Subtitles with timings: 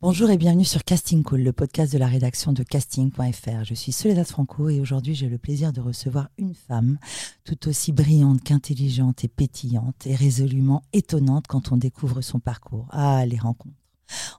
[0.00, 3.64] Bonjour et bienvenue sur Casting Call, le podcast de la rédaction de casting.fr.
[3.64, 6.98] Je suis Soledad Franco et aujourd'hui j'ai le plaisir de recevoir une femme
[7.42, 12.86] tout aussi brillante qu'intelligente et pétillante et résolument étonnante quand on découvre son parcours.
[12.92, 13.74] Ah, les rencontres.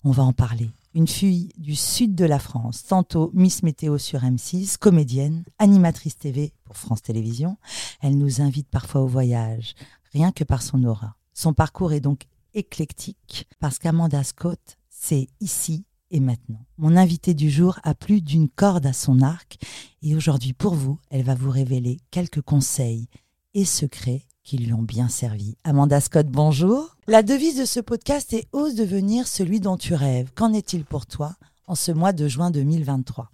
[0.06, 0.70] On va en parler.
[0.94, 6.54] Une fille du sud de la France, tantôt Miss Météo sur M6, comédienne, animatrice TV
[6.64, 7.58] pour France Télévisions.
[8.02, 9.76] Elle nous invite parfois au voyage,
[10.14, 11.18] rien que par son aura.
[11.34, 16.66] Son parcours est donc éclectique parce qu'Amanda Scott c'est ici et maintenant.
[16.78, 19.58] Mon invité du jour a plus d'une corde à son arc
[20.04, 23.08] et aujourd'hui pour vous, elle va vous révéler quelques conseils
[23.54, 25.56] et secrets qui lui ont bien servi.
[25.64, 26.98] Amanda Scott, bonjour.
[27.08, 30.32] La devise de ce podcast est Ose devenir celui dont tu rêves.
[30.36, 31.34] Qu'en est-il pour toi
[31.66, 33.32] en ce mois de juin 2023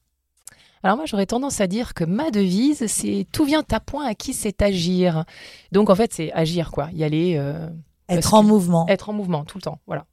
[0.83, 4.13] alors moi, j'aurais tendance à dire que ma devise, c'est tout vient à point à
[4.13, 5.25] qui c'est agir.
[5.71, 6.91] Donc en fait, c'est agir, quoi.
[6.93, 7.37] Y aller.
[7.39, 7.67] Euh,
[8.07, 8.87] être en mouvement.
[8.87, 10.05] Être en mouvement tout le temps, voilà.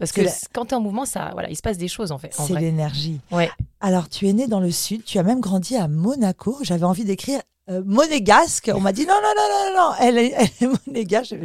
[0.00, 0.22] Parce que
[0.54, 2.32] quand tu es en mouvement, ça, voilà, il se passe des choses en fait.
[2.32, 3.20] C'est l'énergie.
[3.30, 3.50] Ouais.
[3.80, 6.58] Alors, tu es né dans le sud, tu as même grandi à Monaco.
[6.62, 8.70] J'avais envie d'écrire euh, monégasque.
[8.74, 11.36] On m'a dit non, non, non, non, non, elle est, elle est monégasque.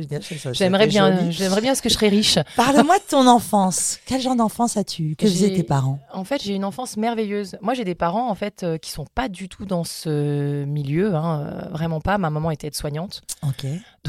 [0.53, 2.39] J'aimerais bien, j'aimerais bien ce que je serais riche.
[2.55, 3.99] Parle-moi de ton enfance.
[4.05, 5.15] Quel genre d'enfance as-tu?
[5.17, 5.99] Que faisaient tes parents?
[6.13, 7.57] En fait, j'ai une enfance merveilleuse.
[7.61, 11.13] Moi, j'ai des parents en fait euh, qui sont pas du tout dans ce milieu,
[11.13, 12.17] hein, euh, vraiment pas.
[12.17, 13.21] Ma maman était aide-soignante.
[13.43, 13.67] Ok.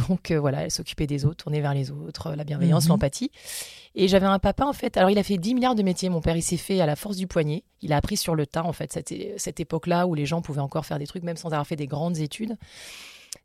[0.08, 2.90] Donc voilà, elle s'occupait des autres, tournait vers les autres, la bienveillance, mhm.
[2.90, 3.30] l'empathie.
[3.94, 6.20] Et j'avais un papa, en fait, alors il a fait 10 milliards de métiers, mon
[6.20, 7.64] père, il s'est fait à la force du poignet.
[7.80, 10.60] Il a appris sur le tas, en fait, cette, cette époque-là où les gens pouvaient
[10.60, 12.56] encore faire des trucs, même sans avoir fait des grandes études.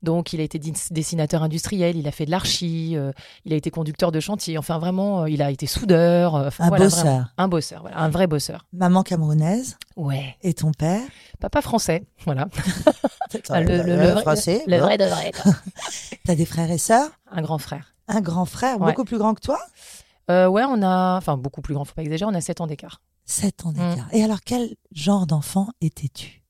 [0.04, 3.12] Donc, il a été dessinateur industriel, il a fait de l'archi, euh,
[3.46, 4.58] il a été conducteur de chantier.
[4.58, 6.36] Enfin, vraiment, euh, il a été soudeur.
[6.36, 7.34] Euh, un bosseur.
[7.38, 8.66] un bosseur, voilà, un vrai bosseur.
[8.74, 9.78] Maman camerounaise.
[9.96, 10.38] Ouais.
[10.42, 11.02] Et ton père?
[11.40, 12.48] Papa français, voilà.
[13.50, 14.64] le, le, français.
[14.68, 15.32] Le vrai de vrai.
[16.26, 17.10] T'as des frères et sœurs?
[17.32, 17.94] Un grand frère.
[18.08, 19.60] Un grand frère, beaucoup plus grand que toi?
[20.30, 22.68] Euh, ouais, on a, enfin beaucoup plus grand, faut pas exagérer, on a 7 ans
[22.68, 23.02] d'écart.
[23.26, 24.08] 7 ans d'écart.
[24.12, 24.16] Mm.
[24.16, 26.41] Et alors, quel genre d'enfant étais-tu?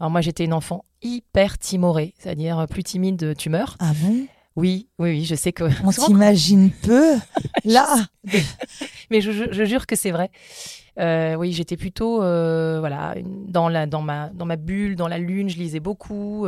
[0.00, 3.76] Alors moi, j'étais une enfant hyper timorée, c'est-à-dire plus timide, tu meurs.
[3.80, 4.26] Ah bon?
[4.56, 5.64] Oui, oui, oui, je sais que.
[5.84, 7.14] On s'imagine peu,
[7.64, 7.86] là.
[9.10, 10.30] Mais je, jure que c'est vrai.
[10.98, 15.18] Euh, oui, j'étais plutôt, euh, voilà, dans la, dans ma, dans ma bulle, dans la
[15.18, 15.48] lune.
[15.48, 16.44] Je lisais beaucoup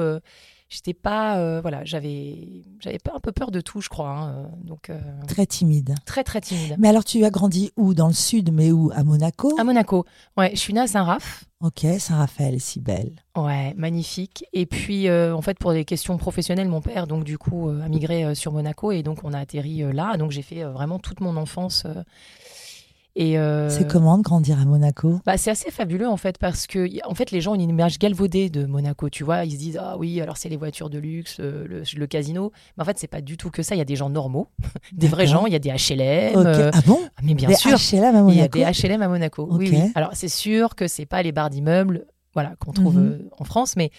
[0.71, 4.31] j'étais pas euh, voilà j'avais j'avais pas un peu peur de tout je crois hein,
[4.31, 5.97] euh, donc euh, très timide.
[6.07, 6.77] très très timide.
[6.79, 7.93] Mais alors tu as grandi où?
[7.93, 8.91] Dans le sud mais où?
[8.95, 9.53] À Monaco?
[9.59, 10.07] À Monaco.
[10.37, 11.45] Ouais je suis née à Saint-Raph.
[11.61, 13.17] Ok Saint-Raphaël si belle.
[13.37, 14.45] Ouais magnifique.
[14.53, 18.35] Et puis en fait pour des questions professionnelles mon père donc du coup a migré
[18.37, 20.17] sur Monaco et donc on a atterri là.
[20.17, 21.85] Donc j'ai fait vraiment toute mon enfance
[23.21, 25.21] euh, c'est comment de grandir à Monaco?
[25.27, 27.99] Bah, C'est assez fabuleux en fait parce que en fait les gens ont une image
[27.99, 29.11] galvaudée de Monaco.
[29.11, 32.07] Tu vois, ils se disent ah oui alors c'est les voitures de luxe, euh, le,
[32.07, 32.53] casino.
[32.77, 33.75] Mais en fait c'est pas du tout que ça.
[33.75, 34.49] Il y a des gens normaux,
[34.93, 35.47] des vrais gens.
[35.47, 36.37] Il y a des HLM.
[36.37, 36.99] Euh, ah bon?
[37.23, 37.77] Mais bien sûr.
[37.77, 38.31] HLM à Monaco.
[38.33, 39.49] Il y a des HLM à Monaco.
[39.51, 39.93] Oui, oui.
[39.95, 43.13] Alors c'est sûr que c'est pas les bars d'immeubles voilà, qu'on trouve mhm.
[43.13, 43.91] euh, en France, mais,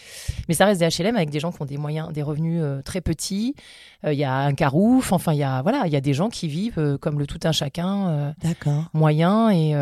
[0.47, 2.81] mais ça reste des HLM avec des gens qui ont des moyens, des revenus euh,
[2.81, 3.55] très petits.
[4.05, 6.13] Euh, il y a un carouf, enfin, il y a, voilà, il y a des
[6.13, 8.33] gens qui vivent comme le tout un chacun,
[8.93, 9.49] moyen.
[9.49, 9.75] Et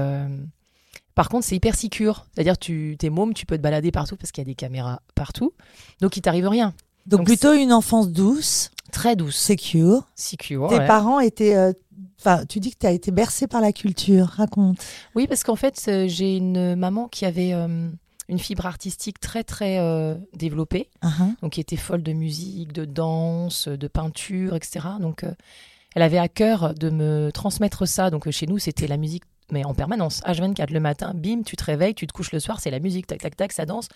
[1.14, 2.26] par contre, c'est hyper secure.
[2.34, 5.02] C'est-à-dire, tu es môme, tu peux te balader partout parce qu'il y a des caméras
[5.16, 5.54] partout.
[6.02, 6.74] Donc, il t'arrive rien.
[7.06, 8.72] Donc, plutôt une enfance douce.
[8.92, 9.36] Très douce.
[9.36, 10.08] Secure.
[10.16, 10.70] Secure.
[10.70, 11.74] Tes parents étaient.
[12.20, 14.26] Enfin, tu dis que tu as été bercée par la culture.
[14.26, 14.80] Raconte.
[15.16, 17.54] Oui, parce qu'en fait, j'ai une maman qui avait
[18.30, 21.42] une fibre artistique très très euh, développée, uh-huh.
[21.42, 24.86] donc qui était folle de musique, de danse, de peinture, etc.
[25.02, 25.34] Donc euh,
[25.96, 28.12] elle avait à cœur de me transmettre ça.
[28.12, 31.64] Donc chez nous c'était la musique, mais en permanence, H24 le matin, bim, tu te
[31.64, 33.90] réveilles, tu te couches le soir, c'est la musique, tac tac tac, ça danse.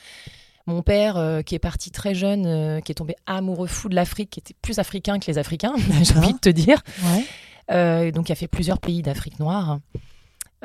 [0.66, 4.32] Mon père, euh, qui est parti très jeune, qui est tombé amoureux fou de l'Afrique,
[4.32, 6.82] qui était plus africain que les Africains, j'ai envie de te dire.
[7.70, 9.80] donc, il a fait plusieurs pays d'Afrique noire.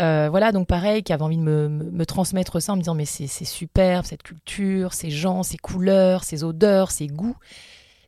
[0.00, 3.05] Euh, voilà, donc pareil, qui avait envie de me, transmettre ça en me disant mais
[3.05, 7.37] c'est superbe cette culture, ces gens, ces couleurs, ces odeurs, ces goûts.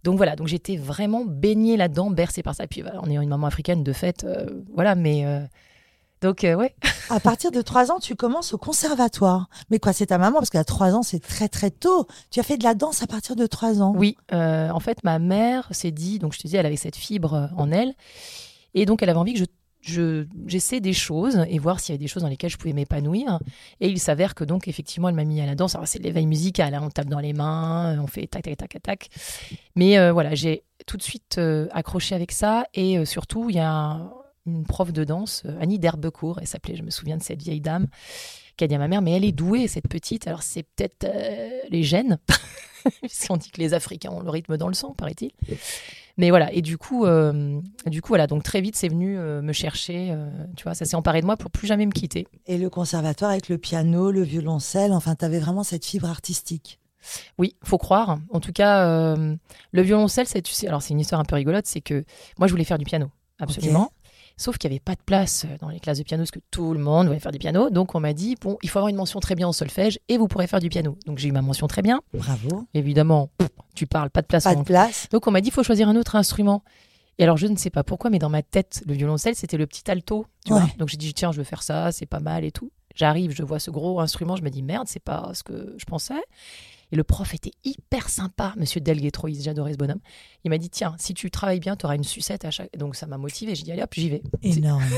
[0.05, 2.67] Donc voilà, donc j'étais vraiment baignée là-dedans, bercée par ça.
[2.67, 5.41] Puis on est une maman africaine de fait, euh, voilà, mais euh,
[6.23, 6.75] donc ouais.
[7.11, 9.51] à partir de 3 ans, tu commences au conservatoire.
[9.69, 12.07] Mais quoi, c'est ta maman parce qu'à 3 ans, c'est très très tôt.
[12.31, 13.93] Tu as fait de la danse à partir de 3 ans.
[13.97, 17.51] Oui, en fait, ma mère s'est dit, donc je te dis, elle avait cette fibre
[17.57, 17.95] en elle,
[18.75, 19.47] et donc elle avait envie que je
[19.83, 23.41] j'essaie des choses et voir s'il y a des choses dans lesquelles je pouvais m'épanouir.
[23.81, 25.75] Et il s'avère que donc effectivement elle m'a mis à la danse.
[25.75, 26.81] Alors c'est l'éveil musical, hein.
[26.83, 29.09] on tape dans les mains, on fait tac tac tac tac.
[29.77, 33.57] Mais euh, voilà, j'ai tout de suite euh, accroché avec ça et euh, surtout il
[33.57, 34.01] y a
[34.47, 37.87] une prof de danse, Annie d'Herbecourt, elle s'appelait, je me souviens de cette vieille dame
[38.57, 40.27] qui a dit à ma mère, mais elle est douée cette petite.
[40.27, 41.07] Alors c'est peut-être
[41.69, 42.19] les gènes,
[43.03, 45.31] puisqu'on dit que les Africains ont le rythme dans le sang, paraît-il.
[46.21, 49.41] Mais voilà, et du coup, euh, du coup, voilà, donc très vite, c'est venu euh,
[49.41, 52.29] me chercher, euh, tu vois, ça s'est emparé de moi pour plus jamais me quitter.
[52.47, 56.79] Et le conservatoire avec le piano, le violoncelle, enfin, tu avais vraiment cette fibre artistique.
[57.39, 58.19] Oui, faut croire.
[58.35, 61.65] En tout cas, le violoncelle, c'est, tu sais, alors c'est une histoire un peu rigolote,
[61.65, 62.05] c'est que
[62.39, 63.91] moi, je voulais faire du piano, absolument.
[64.41, 66.39] Sauf qu'il n'y avait pas de place euh, dans les classes de piano parce que
[66.51, 67.69] tout le monde voulait faire du piano.
[67.69, 70.17] Donc on m'a dit, bon, il faut avoir une mention très bien en solfège et
[70.17, 70.97] vous pourrez faire du piano.
[71.05, 72.01] Donc j'ai eu ma mention très bien.
[72.15, 72.65] Bravo.
[72.73, 73.29] Évidemment,
[73.75, 74.45] tu parles, pas de place.
[74.45, 75.09] Pas de place.
[75.11, 76.65] Donc on m'a dit, il faut choisir un autre instrument.
[77.19, 79.67] Et alors je ne sais pas pourquoi, mais dans ma tête, le violoncelle, c'était le
[79.67, 80.25] petit alto.
[80.47, 82.71] Tu vois Donc j'ai dit, tiens, je veux faire ça, c'est pas mal et tout.
[82.95, 85.85] J'arrive, je vois ce gros instrument, je me dis, merde, c'est pas ce que je
[85.85, 86.15] pensais.
[86.93, 90.01] Et le prof était hyper sympa, monsieur Delguetroïs, j'adorais ce bonhomme.
[90.45, 92.77] Il m'a dit Tiens, si tu travailles bien, tu auras une sucette à chaque.
[92.77, 93.55] Donc ça m'a motivé.
[93.55, 94.23] J'ai dit Allez hop, j'y vais.
[94.43, 94.83] Énorme.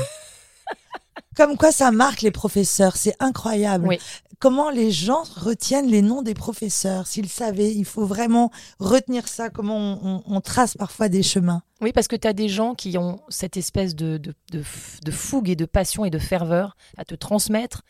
[1.35, 3.97] Comme quoi ça marque les professeurs, c'est incroyable.
[4.39, 9.49] Comment les gens retiennent les noms des professeurs S'ils savaient, il faut vraiment retenir ça,
[9.49, 11.63] comment on, trace parfois des chemins.
[11.81, 15.49] Oui, parce que tu as des gens qui ont cette espèce de, de, de, fougue
[15.49, 17.83] et de passion et de ferveur à te transmettre,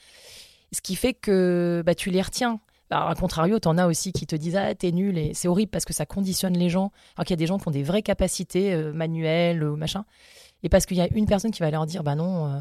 [0.72, 2.60] ce qui fait que bah, tu les retiens.
[2.94, 5.18] Alors, à contrario, en as aussi qui te disent Ah, t'es nul.
[5.18, 6.92] Et c'est horrible parce que ça conditionne les gens.
[7.16, 10.06] Alors qu'il y a des gens qui ont des vraies capacités euh, manuelles ou machin.
[10.62, 12.48] Et parce qu'il y a une personne qui va leur dire Bah non.
[12.48, 12.60] Euh,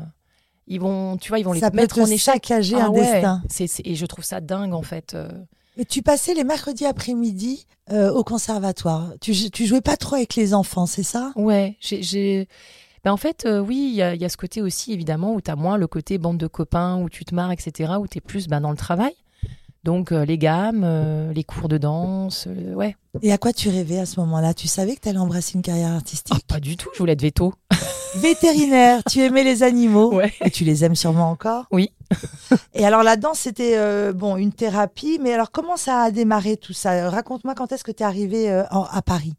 [0.69, 2.51] ils vont, tu vois, ils vont les mettre en échec.
[2.51, 3.43] ah un destin.
[3.85, 5.15] et je trouve ça dingue en fait.
[5.15, 5.29] Euh.
[5.77, 9.13] Et tu passais les mercredis après-midi au conservatoire.
[9.21, 11.33] Tu, tu jouais pas trop avec les enfants, c'est ça?
[11.37, 12.49] Ouais, j'ai.
[13.05, 15.77] Ben en fait, oui, il y, a ce côté aussi, évidemment, où tu as moins
[15.77, 18.61] le côté bande de copains, où tu te marres, etc., où tu es plus ben,
[18.61, 19.13] dans le travail.
[19.85, 22.97] Donc euh, les gammes, euh, les cours de danse, euh, ouais.
[23.21, 24.55] Et à quoi tu rêvais à ce moment-là?
[24.55, 26.37] Tu savais que tu allais embrasser une carrière artistique?
[26.41, 27.53] ah, Pas du tout, je voulais être veto.
[28.17, 30.33] Vétérinaire, tu aimais les animaux ouais.
[30.45, 31.91] et tu les aimes sûrement encore Oui.
[32.75, 36.75] et alors la danse, c'était bon une thérapie, mais alors comment ça a démarré tout
[36.75, 37.09] ça?
[37.09, 39.33] Raconte-moi quand est-ce que tu es arrivée à Paris?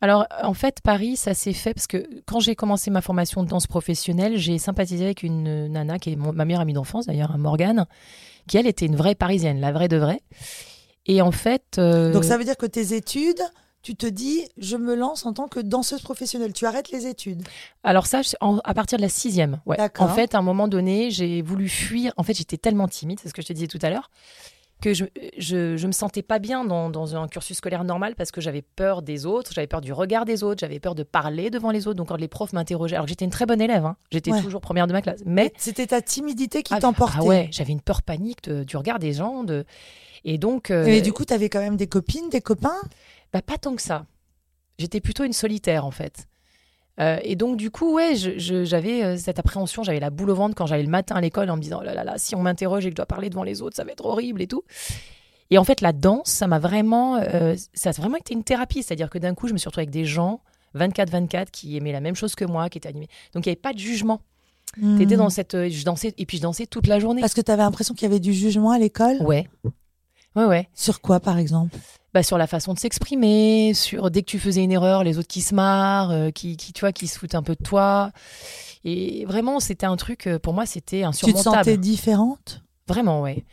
[0.00, 3.48] Alors, en fait, Paris, ça s'est fait parce que quand j'ai commencé ma formation de
[3.48, 7.86] danse professionnelle, j'ai sympathisé avec une nana qui est ma meilleure amie d'enfance, d'ailleurs, Morgane,
[8.46, 10.20] qui elle était une vraie parisienne, la vraie de vraie.
[11.06, 11.78] Et en fait.
[11.78, 13.40] Euh, Donc ça veut dire que tes études,
[13.82, 16.52] tu te dis, je me lance en tant que danseuse professionnelle.
[16.52, 17.42] Tu arrêtes les études.
[17.82, 19.60] Alors ça, à partir de la sixième.
[19.66, 19.76] Ouais.
[19.98, 22.12] En fait, à un moment donné, j'ai voulu fuir.
[22.16, 24.10] En fait, j'étais tellement timide, c'est ce que je te disais tout à l'heure,
[24.82, 25.04] que je,
[25.38, 29.00] je, me sentais pas bien dans, dans, un cursus scolaire normal parce que j'avais peur
[29.00, 31.96] des autres, j'avais peur du regard des autres, j'avais peur de parler devant les autres.
[31.96, 34.86] Donc quand les profs m'interrogeaient, alors j'étais une très bonne élève, hein, j'étais toujours première
[34.86, 37.18] de ma classe, mais c'était ta timidité qui ah, t'emportait.
[37.20, 39.64] Ah ouais, j'avais une peur panique du regard des gens, de
[40.24, 40.70] et donc.
[40.70, 42.80] Euh, et du coup, tu avais quand même des copines, des copains?
[43.32, 44.04] Bah pas tant que ça.
[44.78, 46.26] J'étais plutôt une solitaire en fait.
[47.00, 50.54] Euh, et donc, du coup, ouais, j'avais euh, cette appréhension, j'avais la boule au ventre
[50.54, 52.42] quand j'allais le matin à l'école en me disant, oh là là là, si on
[52.42, 54.62] m'interroge et que je dois parler devant les autres, ça va être horrible et tout.
[55.50, 58.82] Et en fait, la danse, ça m'a vraiment, euh, ça a vraiment été une thérapie.
[58.82, 60.40] C'est-à-dire que d'un coup, je me suis retrouvée avec des gens
[60.74, 63.08] 24-24 qui aimaient la même chose que moi, qui étaient animés.
[63.34, 64.20] Donc, il n'y avait pas de jugement.
[64.78, 64.98] Hmm.
[64.98, 67.20] T'étais dans cette, je dansais et puis je dansais toute la journée.
[67.20, 69.20] Parce que tu avais l'impression qu'il y avait du jugement à l'école?
[69.20, 69.46] Ouais.
[70.36, 70.68] Ouais, ouais.
[70.74, 71.76] Sur quoi, par exemple?
[72.14, 75.28] Bah, sur la façon de s'exprimer, sur dès que tu faisais une erreur, les autres
[75.28, 78.10] qui se marrent, euh, qui, qui, tu vois, qui se foutent un peu de toi.
[78.84, 81.44] Et vraiment, c'était un truc, pour moi, c'était insurmontable.
[81.44, 82.62] Tu te sentais différente?
[82.88, 83.44] Vraiment, ouais.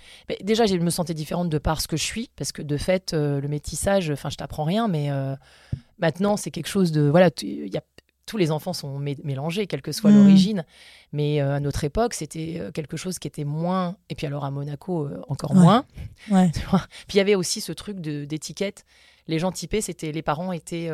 [0.42, 3.14] déjà, je me sentais différente de par ce que je suis, parce que de fait,
[3.14, 5.36] euh, le métissage, enfin, je t'apprends rien, mais euh,
[6.00, 7.02] maintenant, c'est quelque chose de.
[7.02, 7.82] Voilà, y a,
[8.30, 10.16] tous les enfants sont mélangés, quelle que soit mmh.
[10.16, 10.66] l'origine.
[11.14, 13.96] Mais euh, à notre époque, c'était quelque chose qui était moins.
[14.10, 15.86] Et puis alors à Monaco, encore moins.
[16.30, 16.52] Ouais.
[17.08, 18.86] puis il y avait aussi ce truc d'étiquette.
[19.28, 20.92] Les gens typés, c'était les parents étaient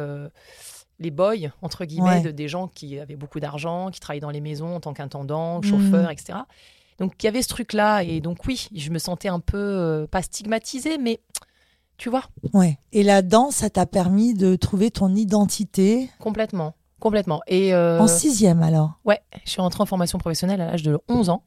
[0.99, 4.41] les boys, entre guillemets, de, des gens qui avaient beaucoup d'argent, qui travaillaient dans les
[4.41, 6.13] maisons en tant qu'intendant, chauffeur, mmh.
[6.13, 6.39] etc.
[6.99, 10.07] Donc il y avait ce truc-là, et donc oui, je me sentais un peu, euh,
[10.07, 11.19] pas stigmatisée, mais
[11.97, 12.23] tu vois.
[12.53, 12.77] Ouais.
[12.93, 16.09] Et la danse, ça t'a permis de trouver ton identité?
[16.19, 17.41] Complètement, complètement.
[17.47, 18.99] Et euh, En sixième alors?
[19.05, 21.43] Ouais, je suis rentrée en formation professionnelle à l'âge de 11 ans.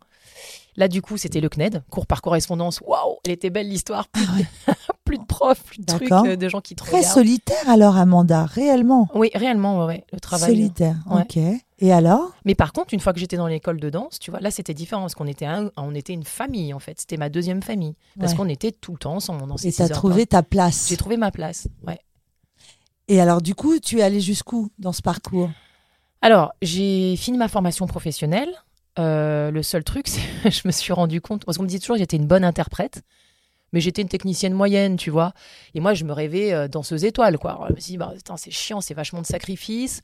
[0.78, 2.80] Là, du coup, c'était le CNED, cours par correspondance.
[2.86, 4.06] Waouh, elle était belle l'histoire.
[4.06, 4.24] Plus,
[4.68, 4.72] ah
[5.04, 8.44] plus, de profs, plus de trucs, euh, de gens qui te Très solitaire alors, Amanda,
[8.44, 9.08] réellement.
[9.12, 10.50] Oui, réellement, ouais, le travail.
[10.50, 11.36] Solitaire, ok.
[11.80, 12.30] Et alors?
[12.44, 14.74] Mais par contre, une fois que j'étais dans l'école de danse, tu vois, là, c'était
[14.74, 17.00] différent parce qu'on était, on était une famille en fait.
[17.00, 19.44] C'était ma deuxième famille parce qu'on était tout le temps ensemble.
[19.64, 20.86] Et tu as trouvé ta place.
[20.88, 21.98] J'ai trouvé ma place, ouais.
[23.08, 25.50] Et alors, du coup, tu es allé jusqu'où dans ce parcours?
[26.20, 28.50] Alors, j'ai fini ma formation professionnelle.
[28.98, 31.80] Euh, le seul truc, c'est que je me suis rendu compte, parce qu'on me dit
[31.80, 33.02] toujours que j'étais une bonne interprète,
[33.72, 35.32] mais j'étais une technicienne moyenne, tu vois.
[35.74, 37.66] Et moi, je me rêvais euh, danseuse étoile, quoi.
[37.70, 40.02] je me suis dit, bah, c'est chiant, c'est vachement de sacrifice.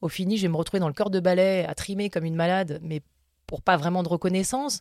[0.00, 2.34] Au fini, je vais me retrouver dans le corps de ballet, à trimer comme une
[2.34, 3.02] malade, mais
[3.46, 4.80] pour pas vraiment de reconnaissance.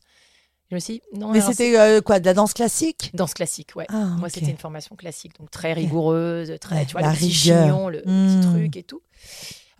[0.71, 1.31] Je me suis non.
[1.31, 3.11] Mais c'était euh, quoi, de la danse classique?
[3.13, 3.85] Danse classique, ouais.
[3.89, 7.89] Ah, moi, c'était une formation classique, donc très rigoureuse, très, tu vois, le petit chignon,
[7.89, 8.41] le petit hmm.
[8.41, 9.01] truc et tout.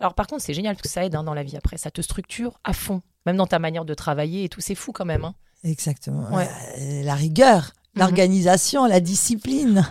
[0.00, 1.78] Alors, par contre, c'est génial parce que ça aide hein, dans la vie après.
[1.78, 4.60] Ça te structure à fond, même dans ta manière de travailler et tout.
[4.60, 5.24] C'est fou quand même.
[5.24, 5.34] Hein.
[5.64, 6.26] Exactement.
[6.38, 8.02] Euh, la rigueur, mhm.
[8.02, 9.86] l'organisation, la discipline.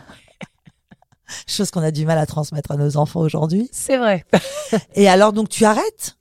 [1.48, 3.70] Chose qu'on a du mal à transmettre à nos enfants aujourd'hui.
[3.72, 4.24] C'est vrai.
[4.94, 6.18] et alors, donc, tu arrêtes?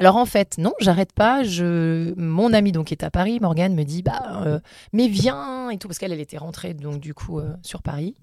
[0.00, 1.42] Alors en fait, non, j'arrête pas.
[1.44, 4.60] Je, mon amie donc qui est à Paris, Morgane, me dit bah euh,
[4.92, 8.14] mais viens et tout parce qu'elle elle était rentrée donc du coup euh, sur Paris.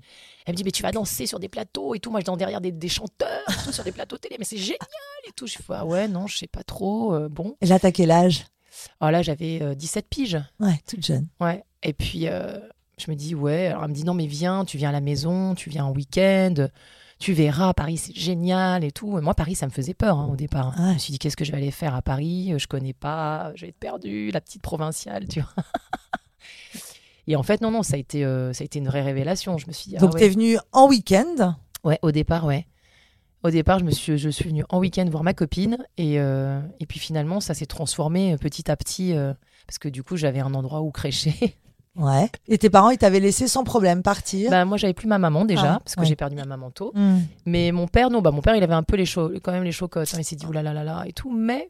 [0.46, 2.12] Elle me dit mais tu vas danser sur des plateaux et tout.
[2.12, 4.80] Moi je danse derrière des, chanteurs sur des plateaux télé, mais c'est génial
[5.28, 5.48] et tout.
[5.48, 7.14] Je fais ah ouais non je sais pas trop.
[7.14, 7.56] Euh, bon.
[7.62, 8.46] Et là t'as quel âge?
[9.00, 10.40] Alors oh, là j'avais 17 piges.
[10.60, 11.28] Ouais, toute jeune.
[11.40, 11.64] Ouais.
[11.84, 12.28] Et puis
[12.98, 13.68] je me dis ouais.
[13.68, 15.92] Alors elle me dit non mais viens, tu viens à la maison, tu viens en
[15.92, 16.68] week-end
[17.22, 19.22] tu verras, Paris c'est génial et tout.
[19.22, 20.74] moi, Paris, ça me faisait peur hein, au départ.
[20.76, 22.54] Je me suis dit, qu'est-ce que je vais aller faire à Paris?
[22.58, 25.64] Je connais pas, je vais être perdue, la petite provinciale, tu vois.
[27.28, 29.60] et en fait, non, non, ça a été, euh, ça a été une vraie révélation.
[29.60, 31.56] Je me suis dit, Donc, ah tu es venue en week-end?
[31.84, 32.66] Ouais, au départ, ouais.
[33.44, 35.78] Au départ, je, me suis, je suis venue en week-end voir ma copine.
[35.98, 39.14] Et, euh, et puis finalement, ça s'est transformé petit à petit.
[39.14, 39.34] Euh,
[39.68, 41.56] parce que du coup, j'avais un endroit où crécher.
[41.96, 42.30] Ouais.
[42.48, 44.50] Et tes parents, ils t'avaient laissé sans problème partir?
[44.50, 46.92] Bah, Moi, j'avais plus ma maman déjà, ah, parce que j'ai perdu ma maman tôt.
[46.96, 47.20] Hmm.
[47.46, 49.72] Mais mon père, non, bah, mon père, il avait un peu les quand même les
[49.72, 50.14] chocottes.
[50.14, 50.20] Hein.
[50.20, 51.32] Il s'est dit, oulala, là, là, là, et tout.
[51.32, 51.70] Mais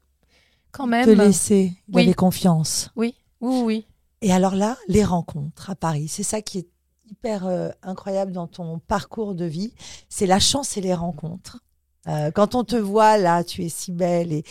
[0.72, 1.06] quand même.
[1.06, 2.04] Te laisser, il oui.
[2.04, 2.92] avait confiance.
[2.96, 3.88] Oui, oui, oui.
[4.22, 6.68] Et alors là, les rencontres à Paris, c'est ça qui est
[7.10, 9.74] hyper euh, incroyable dans ton parcours de vie.
[10.10, 11.60] C'est la chance et les rencontres.
[12.08, 14.44] Euh, quand on te voit là, tu es si belle et,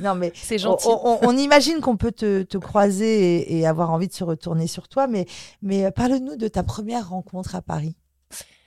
[0.00, 0.88] non mais c'est gentil.
[0.88, 5.26] On, imagine qu'on peut te, croiser et, avoir envie de se retourner sur toi, mais
[5.62, 7.96] mais euh, parle-nous de ta première rencontre à Paris.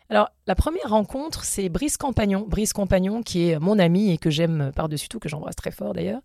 [0.09, 4.31] Alors la première rencontre, c'est Brice Campagnon, Brice Campagnon qui est mon ami et que
[4.31, 6.21] j'aime par-dessus tout, que j'embrasse très fort d'ailleurs.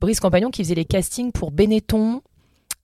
[0.00, 2.22] Brice Campagnon qui faisait les castings pour Benetton,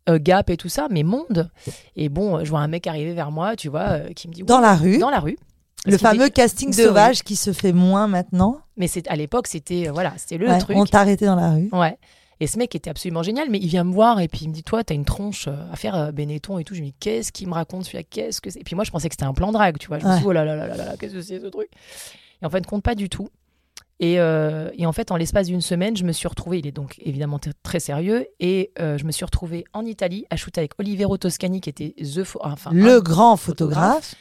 [0.09, 1.51] euh, Gap et tout ça, mais Monde.
[1.97, 4.61] Et bon, je vois un mec arriver vers moi, tu vois, qui me dit dans
[4.61, 5.39] la rue, dans la rue.
[5.87, 8.61] Le fameux casting sauvage qui se fait moins maintenant.
[8.77, 10.77] Mais c'est à l'époque, c'était euh, voilà, c'était le truc.
[10.77, 11.69] On t'a arrêté dans la rue.
[11.73, 11.97] Ouais.
[12.39, 14.55] Et ce mec était absolument génial, mais il vient me voir et puis il me
[14.55, 16.75] dit Toi, t'as une tronche euh, à faire euh, Benetton et tout.
[16.75, 18.61] Je me dis Qu'est-ce qu'il me raconte celui-là Qu'est-ce que c'est?
[18.61, 19.99] Et puis moi, je pensais que c'était un plan drague, tu vois.
[19.99, 21.69] Je me suis dit Oh là là là là là, qu'est-ce que c'est ce truc?
[22.43, 23.29] Et en fait, compte pas du tout.
[23.99, 26.97] Et, et en fait, en l'espace d'une semaine, je me suis retrouvée, il est donc
[26.99, 31.63] évidemment très sérieux, et je me suis retrouvée en Italie à shooter avec Olivero Toscani,
[31.63, 34.15] qui était the enfin, le grand photographe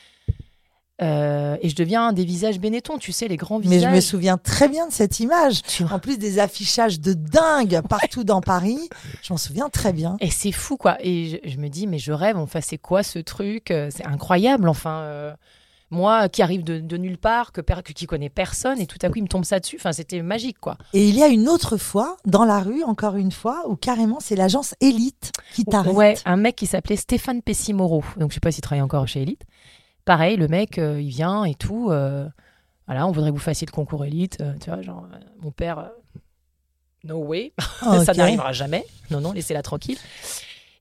[1.01, 3.81] euh, et je deviens des visages Benetton, tu sais, les grands visages.
[3.81, 5.61] Mais je me souviens très bien de cette image.
[5.91, 8.89] En plus des affichages de dingue partout dans Paris.
[9.21, 10.15] Je m'en souviens très bien.
[10.21, 10.97] Et c'est fou, quoi.
[11.01, 14.69] Et je, me dis, mais je rêve, enfin, c'est quoi ce truc euh, C'est incroyable,
[14.69, 15.01] enfin.
[15.01, 15.33] Euh,
[15.91, 19.23] moi qui arrive de, nulle part, que, qui connaît personne, et tout à coup il
[19.23, 19.77] me tombe ça dessus.
[19.79, 20.77] Enfin, c'était magique, quoi.
[20.93, 24.17] Et il y a une autre fois, dans la rue, encore une fois, où carrément
[24.19, 25.93] c'est l'agence Elite qui t'arrête.
[25.93, 28.03] Ouais, un mec qui s'appelait Stéphane Pessimoro.
[28.17, 29.43] Donc je sais pas s'il travaille encore chez Elite.
[30.05, 31.89] Pareil, le mec, euh, il vient et tout.
[31.89, 32.27] Euh,
[32.85, 34.37] voilà, on voudrait que vous fassiez le concours élite.
[34.39, 35.07] Euh, tu vois, genre,
[35.41, 35.89] mon père,
[37.03, 37.53] no way,
[38.05, 38.85] ça n'arrivera jamais.
[39.09, 39.97] Non, non, laissez-la tranquille.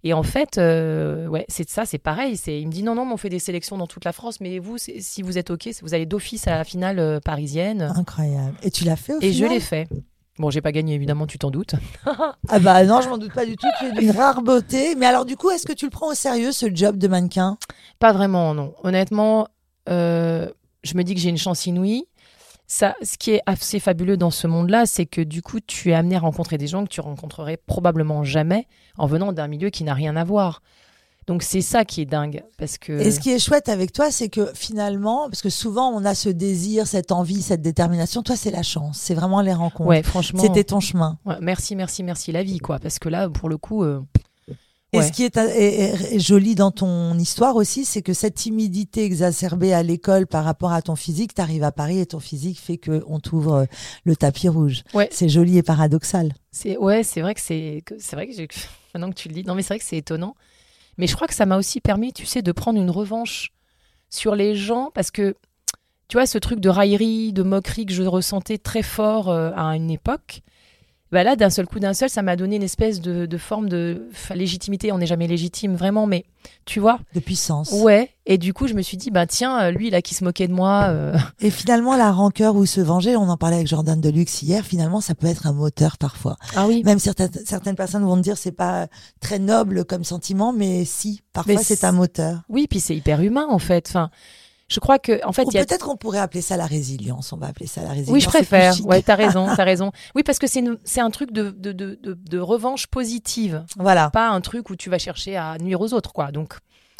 [0.07, 2.37] Et en fait, ouais, c'est ça, c'est pareil.
[2.37, 4.39] C'est, il me dit non, non, mais on fait des sélections dans toute la France,
[4.43, 7.91] mais vous, si vous êtes ok, vous allez d'office à la finale parisienne.
[7.97, 8.55] Incroyable.
[8.63, 9.89] Et tu l'as fait au Et je l'ai fait.
[10.39, 11.77] Bon, j'ai pas gagné, évidemment, tu t'en doutes.
[12.07, 13.69] ah bah non, je m'en doute pas du tout.
[13.79, 14.97] Tu es d'une rare beauté.
[14.97, 17.57] Mais alors, du coup, est-ce que tu le prends au sérieux, ce job de mannequin?
[18.01, 18.75] Pas vraiment, non.
[18.83, 19.47] Honnêtement,
[19.89, 20.51] euh,
[20.83, 22.07] je me dis que j'ai une chance inouïe.
[22.67, 25.95] Ça, ce qui est assez fabuleux dans ce monde-là, c'est que du coup, tu es
[25.95, 29.85] amené à rencontrer des gens que tu rencontrerais probablement jamais en venant d'un milieu qui
[29.85, 30.63] n'a rien à voir.
[31.27, 32.93] Donc c'est ça qui est dingue parce que.
[32.93, 36.15] Et ce qui est chouette avec toi, c'est que finalement, parce que souvent on a
[36.15, 38.23] ce désir, cette envie, cette détermination.
[38.23, 39.89] Toi, c'est la chance, c'est vraiment les rencontres.
[39.89, 40.43] Ouais, franchement.
[40.43, 41.19] C'était ton chemin.
[41.41, 42.79] merci, merci, merci la vie, quoi.
[42.79, 43.85] Parce que là, pour le coup.
[43.85, 44.01] Euh,
[44.93, 49.83] et ce qui est, joli dans ton histoire aussi, c'est que cette timidité exacerbée à
[49.83, 53.19] l'école par rapport à ton physique, tu arrives à Paris et ton physique fait qu'on
[53.19, 53.65] t'ouvre euh,
[54.05, 54.85] le tapis rouge.
[54.95, 55.09] Ouais.
[55.11, 56.33] C'est joli et paradoxal.
[56.53, 58.33] C'est ouais, c'est vrai que c'est c'est vrai que
[58.95, 60.37] maintenant que tu le dis, non mais c'est vrai que c'est étonnant.
[60.99, 63.53] Mais je crois que ça m'a aussi permis, tu sais, de prendre une revanche
[64.11, 65.35] sur les gens parce que,
[66.09, 69.77] tu vois, ce truc de raillerie, de moquerie que je ressentais très fort euh, à
[69.77, 70.43] une époque,
[71.13, 74.09] bah là, d'un seul coup, d'un seul, ça m'a donné une espèce de, forme de
[74.35, 74.91] légitimité.
[74.91, 76.25] On n'est jamais légitime, vraiment, mais
[76.65, 76.99] tu vois.
[77.15, 77.71] De puissance.
[77.73, 78.11] Ouais.
[78.27, 80.49] Et du coup, je me suis dit, bah tiens, euh, lui, là, qui se moquait
[80.49, 80.87] de moi.
[80.89, 81.17] Euh.
[81.41, 85.01] Et finalement, la rancœur ou se venger, on en parlait avec Jordan Deluxe hier, finalement,
[85.01, 86.37] ça peut être un moteur parfois.
[86.57, 86.83] Ah oui.
[86.85, 88.89] Même certaines, certaines personnes vont te dire, c'est pas
[89.21, 92.43] très noble comme sentiment, mais si, parfois, c'est un moteur.
[92.49, 93.87] Oui, puis c'est hyper humain, en fait.
[93.89, 94.11] Enfin,
[94.69, 95.65] je crois que, en fait, il y a...
[95.65, 97.33] peut-être qu'on pourrait appeler ça la résilience.
[97.33, 98.15] On va appeler ça la résilience.
[98.15, 98.75] Oui, je préfère.
[98.87, 99.93] Ouais, t'as raison, t'as raison.
[100.15, 103.65] Oui, parce que c'est c'est un truc de de, de, de, revanche positive.
[103.77, 104.11] Voilà.
[104.11, 106.33] Pas un truc où tu vas chercher à nuire aux autres, quoi.
[106.33, 106.55] Donc,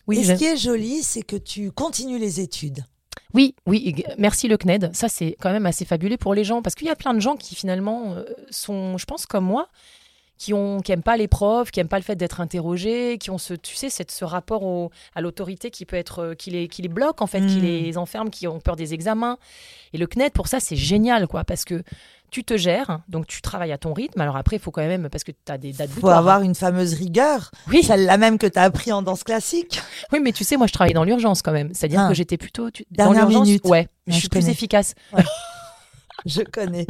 [0.07, 0.19] oui.
[0.19, 2.85] Et ce qui est joli, c'est que tu continues les études.
[3.33, 4.91] Oui, oui, merci le CNED.
[4.95, 7.21] Ça, c'est quand même assez fabuleux pour les gens parce qu'il y a plein de
[7.21, 9.69] gens qui finalement euh, sont, je pense, comme moi,
[10.39, 13.31] qui ont qui aiment pas les profs, qui aiment pas le fait d'être interrogés, qui
[13.31, 16.51] ont ce tu sais cette, ce rapport au, à l'autorité qui peut être euh, qui
[16.51, 17.63] les qui les bloque en fait, qui hmm.
[17.63, 19.39] les enferme, qui ont peur des examens.
[19.93, 21.83] Et le CNED pour ça c'est génial quoi parce que
[22.35, 24.21] tu te gères, donc tu travailles à ton rythme.
[24.21, 26.43] Alors après, il faut quand même, parce que tu as des dates Il faut avoir
[26.43, 27.53] une fameuse rigueur.
[27.71, 27.85] Oui.
[27.85, 29.81] Celle-là même que tu as appris en danse classique.
[30.13, 31.73] Oui, mais tu sais, moi, je travaillais dans l'urgence quand même.
[31.73, 32.09] C'est-à-dire ah.
[32.09, 32.73] que j'étais plutôt.
[32.73, 32.85] Tu...
[32.91, 33.65] Dernière dans minute.
[33.67, 34.97] Ouais, je, suis plus efficace.
[36.27, 36.89] je connais.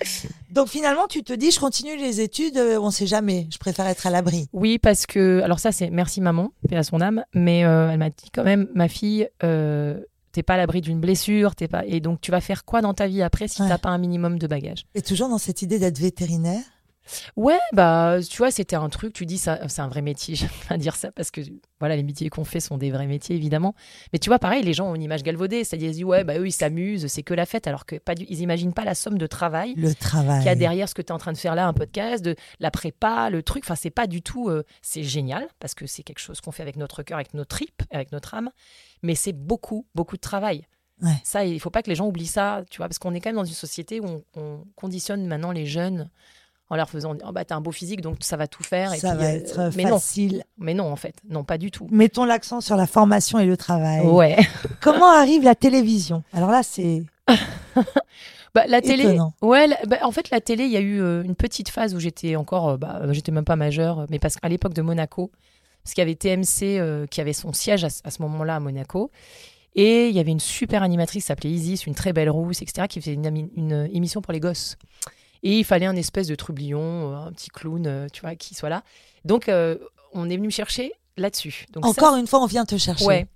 [0.50, 3.58] Donc finalement, tu te dis, je continue les études, euh, on ne sait jamais, je
[3.58, 4.46] préfère être à l'abri.
[4.52, 7.98] Oui, parce que, alors ça c'est merci maman, paix à son âme, mais euh, elle
[7.98, 10.00] m'a dit quand même, ma fille, euh,
[10.32, 12.94] t'es pas à l'abri d'une blessure, t'es pas, et donc tu vas faire quoi dans
[12.94, 14.86] ta vie après si tu t'as pas un minimum de bagages?
[14.94, 16.62] Et toujours dans cette idée d'être vétérinaire
[17.36, 20.34] Ouais, bah, tu vois, c'était un truc, tu dis, ça, c'est un vrai métier.
[20.36, 21.40] J'aime pas dire ça parce que,
[21.78, 23.74] voilà, les métiers qu'on fait sont des vrais métiers, évidemment.
[24.12, 25.64] Mais tu vois, pareil, les gens ont une image galvaudée.
[25.64, 28.14] C'est-à-dire, ils disent, ouais, bah, eux, ils s'amusent, c'est que la fête, alors que pas
[28.14, 28.26] du...
[28.28, 29.74] ils imaginent pas la somme de travail.
[29.76, 30.38] Le travail.
[30.38, 32.24] Qu'il y a derrière ce que tu es en train de faire là, un podcast,
[32.24, 33.64] de la prépa, le truc.
[33.64, 34.48] Enfin, c'est pas du tout.
[34.48, 37.44] Euh, c'est génial parce que c'est quelque chose qu'on fait avec notre cœur, avec nos
[37.44, 38.50] tripes, avec notre âme.
[39.02, 40.66] Mais c'est beaucoup, beaucoup de travail.
[41.02, 41.16] Ouais.
[41.24, 43.30] Ça, il faut pas que les gens oublient ça, tu vois, parce qu'on est quand
[43.30, 46.10] même dans une société où on conditionne maintenant les jeunes
[46.70, 49.14] en leur faisant oh bah t'as un beau physique donc ça va tout faire ça
[49.14, 50.42] va euh, être mais facile non.
[50.58, 53.56] mais non en fait non pas du tout mettons l'accent sur la formation et le
[53.56, 54.38] travail ouais
[54.80, 56.22] comment arrive la télévision?
[56.32, 57.02] Alors là c'est
[58.54, 61.34] bah, la télé ouais bah, en fait la télé il y a eu euh, une
[61.34, 64.72] petite phase où j'étais encore euh, bah, j'étais même pas majeure mais parce qu'à l'époque
[64.72, 65.32] de Monaco
[65.82, 69.10] parce qu'il y avait TMC qui avait son siège à, ce moment-là à Monaco
[69.74, 72.88] et il y avait une super animatrice qui s'appelait Isis, une très belle rousse, etc.,
[72.88, 74.76] qui faisait une, une émission pour les gosses.
[75.42, 78.54] Et il fallait un espèce de trublion, euh, un petit clown, euh, tu vois, qui
[78.54, 78.82] soit là.
[79.24, 79.76] Donc, euh,
[80.12, 81.66] on est venu me chercher là-dessus.
[81.82, 83.04] Encore une fois, on vient te chercher.
[83.04, 83.26] Ouais.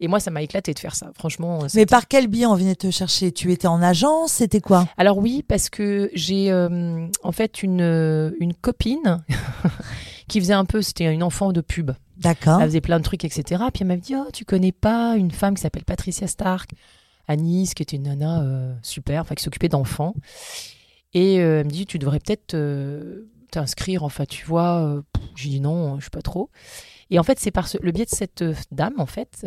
[0.00, 1.66] Et moi, ça m'a éclaté de faire ça, franchement.
[1.74, 3.32] Mais par quel biais on venait te chercher?
[3.32, 4.32] Tu étais en agence?
[4.32, 4.88] C'était quoi?
[4.96, 9.22] Alors oui, parce que j'ai en fait une, une copine
[10.28, 11.90] qui faisait un peu, c'était une enfant de pub.
[12.16, 12.60] D'accord.
[12.60, 13.62] Elle faisait plein de trucs, etc.
[13.72, 16.70] Puis elle m'a dit, oh, tu connais pas une femme qui s'appelle Patricia Stark?
[17.28, 18.42] À Nice, qui était une nana
[18.82, 20.14] super, enfin qui s'occupait d'enfants.
[21.14, 24.84] Et euh, elle me dit, tu devrais peut-être euh, t'inscrire, enfin, tu vois.
[24.84, 25.02] Euh,
[25.34, 26.50] j'ai dit non, je suis pas trop.
[27.12, 29.44] Et en fait, c'est par le biais de cette dame, en fait,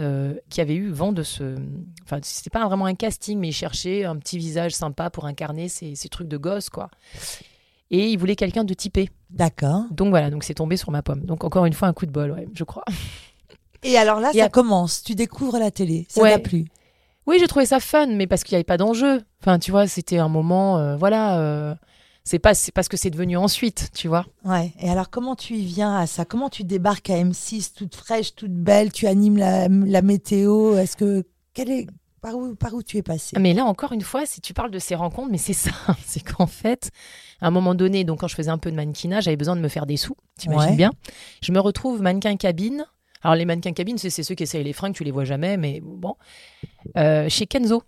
[0.49, 1.56] qui avait eu vent de ce.
[2.04, 5.69] Enfin, c'était pas vraiment un casting, mais il cherchait un petit visage sympa pour incarner
[5.69, 6.89] ces, ces trucs de gosse, quoi.
[7.89, 9.10] Et il voulait quelqu'un de typé.
[9.30, 9.84] D'accord.
[9.91, 11.21] Donc voilà, donc c'est tombé sur ma pomme.
[11.21, 12.84] Donc encore une fois, un coup de bol, ouais, je crois.
[13.84, 15.04] Et alors là, ça commence.
[15.04, 16.06] Tu découvres la télé.
[16.10, 16.65] Ça n'a plu.
[17.25, 19.21] Oui, j'ai trouvé ça fun, mais parce qu'il n'y avait pas d'enjeu.
[19.41, 21.39] Enfin, tu vois, c'était un moment, euh, voilà.
[21.39, 21.75] Euh,
[22.23, 24.25] c'est pas, c'est parce que c'est devenu ensuite, tu vois.
[24.45, 24.73] Ouais.
[24.79, 26.25] Et alors, comment tu y viens à ça?
[26.25, 28.91] Comment tu débarques à M6, toute fraîche, toute belle?
[28.91, 30.77] Tu animes la, météo?
[30.77, 31.88] Est-ce que quel est
[32.21, 33.38] par où, par où tu es passée?
[33.39, 35.71] Mais là, encore une fois, si tu parles de ces rencontres, mais c'est ça,
[36.05, 36.91] c'est qu'en fait,
[37.41, 39.62] à un moment donné, donc quand je faisais un peu de mannequinat, j'avais besoin de
[39.62, 40.91] me faire des sous, t'imagines bien.
[41.41, 42.86] Je me retrouve mannequin cabine
[43.23, 45.81] alors les mannequins cabines, c'est ceux qui essayent les fringues, tu les vois jamais, mais
[45.81, 46.15] bon.
[46.97, 47.83] Euh, chez Kenzo.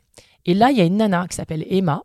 [0.45, 2.03] Et là, il y a une nana qui s'appelle Emma,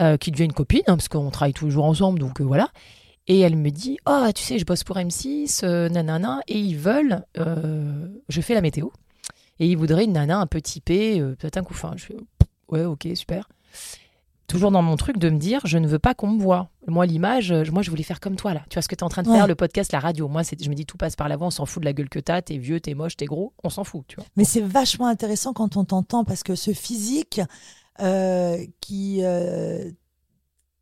[0.00, 2.68] euh, qui devient une copine, hein, parce qu'on travaille toujours ensemble, donc euh, voilà.
[3.28, 7.24] Et elle me dit, oh, tu sais, je bosse pour M6, nanana, et ils veulent,
[7.36, 8.88] je fais la météo,
[9.60, 11.92] et ils voudraient une nana un peu typée, peut-être un coup fin.
[11.96, 12.16] Je fais,
[12.68, 13.48] ouais, ok, super
[14.52, 16.68] toujours dans mon truc de me dire, je ne veux pas qu'on me voit.
[16.86, 18.62] Moi, l'image, euh, moi, je voulais faire comme toi, là.
[18.68, 20.28] Tu vois ce que tu es en train de faire, le podcast, la radio.
[20.28, 22.18] Moi, je me dis, tout passe par l'avant, on s'en fout de la gueule que
[22.18, 24.26] t'as, t'es vieux, t'es moche, t'es gros, on s'en fout, tu vois.
[24.36, 27.40] Mais c'est vachement intéressant quand on t'entend, parce que ce physique
[28.00, 29.90] euh, qui, euh,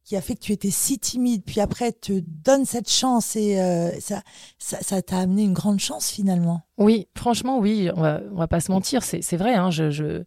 [0.02, 3.56] qui a fait que tu étais si timide, puis après, te donne cette chance et
[4.00, 4.22] ça,
[4.58, 6.62] ça, t'a amené une grande chance, finalement.
[6.76, 9.54] Oui, franchement, oui, on va, va pas se mentir, c'est vrai.
[9.54, 10.24] Hein, je, je...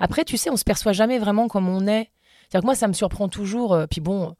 [0.00, 2.08] Après, tu sais, on se perçoit jamais vraiment comme on est.
[2.52, 3.72] C'est-à-dire que moi, ça me surprend toujours.
[3.72, 4.36] Euh, puis bon,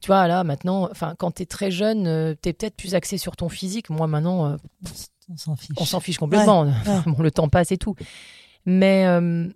[0.00, 2.94] tu vois, là, maintenant, enfin, quand tu es très jeune, euh, tu es peut-être plus
[2.94, 3.90] axé sur ton physique.
[3.90, 4.56] Moi, maintenant, euh,
[5.30, 5.76] on s'en fiche.
[5.76, 6.72] On s'en fiche complètement.
[7.18, 7.94] le temps passe et tout.
[8.64, 9.06] Mais.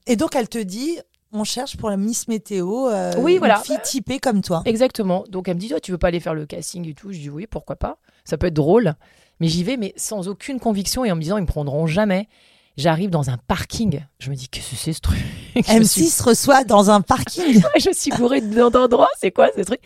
[0.07, 0.99] Et donc, elle te dit,
[1.35, 3.59] on cherche pour la Miss Météo euh, oui, voilà.
[3.59, 4.63] une fille typée comme toi.
[4.65, 5.25] Exactement.
[5.29, 7.19] Donc elle me dit, toi, tu veux pas aller faire le casting et tout Je
[7.19, 7.99] dis oui, pourquoi pas.
[8.25, 8.95] Ça peut être drôle.
[9.41, 12.29] Mais j'y vais, mais sans aucune conviction et en me disant, ils me prendront jamais.
[12.77, 14.01] J'arrive dans un parking.
[14.19, 15.19] Je me dis, qu'est-ce que c'est ce truc?
[15.57, 17.63] M6 reçoit dans un parking.
[17.79, 19.09] je suis bourrée d'endroits.
[19.21, 19.81] C'est quoi ce truc?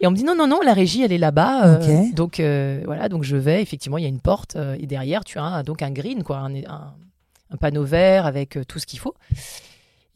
[0.00, 1.66] Et on me dit, non, non, non, la régie, elle est là-bas.
[1.66, 3.62] Euh, donc euh, voilà, donc je vais.
[3.62, 6.38] Effectivement, il y a une porte euh, et derrière, tu as donc un green, quoi,
[6.38, 9.14] un, un panneau vert avec tout ce qu'il faut.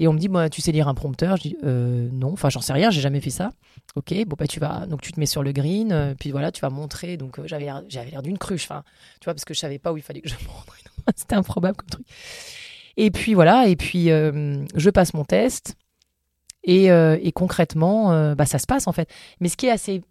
[0.01, 1.37] Et on me dit, tu sais lire un prompteur?
[1.37, 3.51] Je dis, euh, non, enfin, j'en sais rien, j'ai jamais fait ça.
[3.97, 6.51] Ok, bon, bah, tu vas, donc tu te mets sur le green, euh, puis voilà,
[6.51, 7.19] tu vas montrer.
[7.19, 8.83] Donc, euh, j'avais l'air, j'avais l'air d'une cruche, enfin,
[9.21, 10.75] tu vois, parce que je savais pas où il fallait que je montre.
[11.17, 12.07] C'était improbable comme truc.
[12.97, 15.77] Et puis voilà, et puis je passe mon test.
[16.65, 19.09] Et, et concrètement, bah, ça se passe en fait.
[19.41, 20.03] Mais ce qui est assez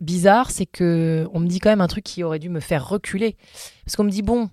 [0.00, 2.88] bizarre, c'est que on me dit quand même un truc qui aurait dû me faire
[2.88, 3.36] reculer.
[3.84, 4.50] Parce qu'on me dit, bon,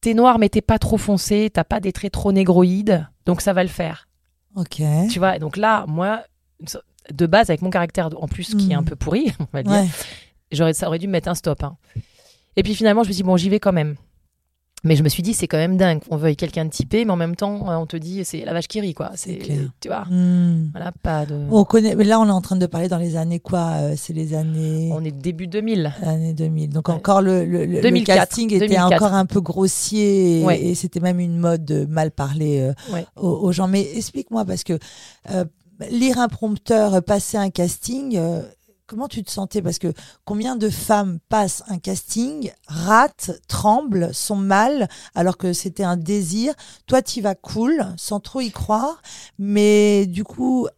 [0.00, 3.52] t'es noir, mais t'es pas trop foncé, t'as pas des traits trop négroïdes, donc ça
[3.52, 4.08] va le faire.
[4.56, 4.82] Ok.
[5.10, 6.22] Tu vois, donc là, moi,
[7.12, 8.86] de base, avec mon caractère en plus qui est un hmm.
[8.86, 9.90] peu pourri, on va dire,
[10.52, 11.62] j'aurais, ça aurait dû me mettre un stop.
[11.64, 11.76] Hein.
[12.56, 13.96] Et puis finalement, je me suis dit, bon, j'y vais quand même.
[14.84, 17.10] Mais je me suis dit, c'est quand même dingue qu'on veuille quelqu'un de typé, mais
[17.10, 19.10] en même temps, on te dit, c'est la vache qui rit, quoi.
[19.14, 19.38] C'est,
[19.80, 20.04] tu vois.
[20.10, 20.68] Hmm.
[20.72, 21.46] Voilà, pas de.
[21.50, 23.94] On connaît, mais là, on est en train de parler dans les années quoi euh,
[23.96, 24.90] C'est les années.
[24.92, 25.92] On est début 2000.
[26.02, 26.70] Années 2000.
[26.70, 31.38] Donc encore le, le, le casting était encore un peu grossier et, c'était même une
[31.38, 32.60] mode de mal parler
[32.92, 33.68] euh, aux, gens.
[33.68, 34.78] Mais explique-moi, parce que
[35.30, 35.44] euh,
[35.90, 38.18] lire un prompteur, passer un casting
[38.86, 39.62] Comment tu te sentais?
[39.62, 39.92] Parce que
[40.24, 46.54] combien de femmes passent un casting, ratent, tremblent, sont mal, alors que c'était un désir.
[46.86, 49.00] Toi, tu vas cool, sans trop y croire,
[49.38, 50.68] mais du coup,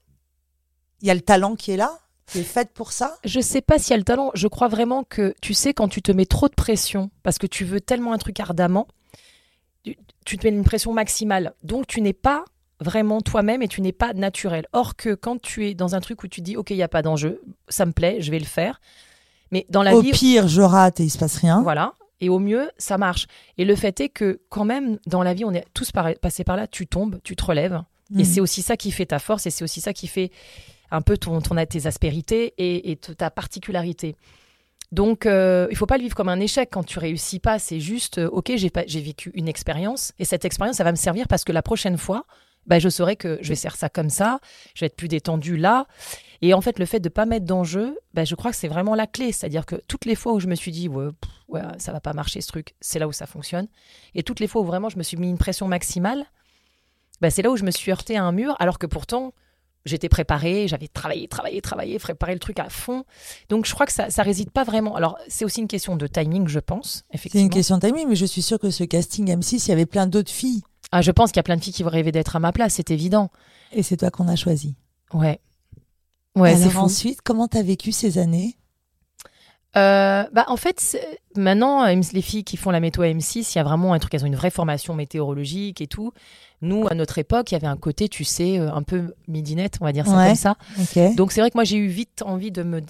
[1.01, 3.19] il y a le talent qui est là tu es faite pour ça?
[3.25, 4.31] Je sais pas s'il y a le talent.
[4.35, 7.47] Je crois vraiment que, tu sais, quand tu te mets trop de pression, parce que
[7.47, 8.89] tu veux tellement un truc ardemment,
[10.25, 11.55] tu te mets une pression maximale.
[11.63, 12.45] Donc, tu n'es pas
[12.81, 14.67] vraiment toi-même et tu n'es pas naturel.
[14.73, 16.89] Or que quand tu es dans un truc où tu dis ok il y a
[16.89, 18.81] pas d'enjeu, ça me plaît, je vais le faire.
[19.51, 21.63] Mais dans la au vie, pire je rate et il se passe rien.
[21.63, 21.95] Voilà.
[22.21, 23.27] Et au mieux, ça marche.
[23.59, 26.57] Et le fait est que quand même dans la vie, on est tous passés par
[26.57, 26.67] là.
[26.67, 27.83] Tu tombes, tu te relèves.
[28.15, 28.25] Et mm.
[28.25, 30.31] c'est aussi ça qui fait ta force et c'est aussi ça qui fait
[30.91, 34.17] un peu ton, ton tes aspérités et, ta particularité.
[34.93, 37.59] Donc, euh, il faut pas le vivre comme un échec quand tu réussis pas.
[37.59, 40.97] C'est juste, euh, ok, j'ai j'ai vécu une expérience et cette expérience, ça va me
[40.97, 42.25] servir parce que la prochaine fois,
[42.67, 44.41] bah, je saurais que je vais faire ça comme ça,
[44.75, 45.87] je vais être plus détendu là.
[46.43, 48.95] Et en fait, le fait de pas mettre d'enjeu, bah, je crois que c'est vraiment
[48.95, 49.33] la clé.
[49.33, 51.09] C'est-à-dire que toutes les fois où je me suis dit, ouais,
[51.49, 53.69] ouais, ça va pas marcher ce truc, c'est là où ça fonctionne.
[54.15, 56.27] Et toutes les fois où vraiment je me suis mis une pression maximale,
[57.21, 59.33] bah, c'est là où je me suis heurté à un mur, alors que pourtant,
[59.87, 63.05] j'étais préparée, j'avais travaillé, travaillé, travaillé, préparé le truc à fond.
[63.49, 64.97] Donc je crois que ça, ça réside pas vraiment.
[64.97, 67.05] Alors c'est aussi une question de timing, je pense.
[67.15, 69.73] C'est une question de timing, mais je suis sûre que ce casting M6, il y
[69.73, 71.91] avait plein d'autres filles ah, je pense qu'il y a plein de filles qui vont
[71.91, 73.31] rêver d'être à ma place, c'est évident.
[73.73, 74.77] Et c'est toi qu'on a choisi.
[75.13, 75.41] Ouais.
[76.35, 78.57] Ouais, Alors ensuite, comment t'as vécu ces années?
[79.77, 80.97] Euh, bah, en fait,
[81.35, 84.23] maintenant, les filles qui font la météo M6, il y a vraiment un truc, elles
[84.23, 86.13] ont une vraie formation météorologique et tout.
[86.63, 89.77] Nous, à notre époque, il y avait un côté, tu sais, euh, un peu midinette,
[89.81, 90.57] on va dire ça comme ça.
[91.17, 92.81] Donc c'est vrai que moi, j'ai eu vite envie de me,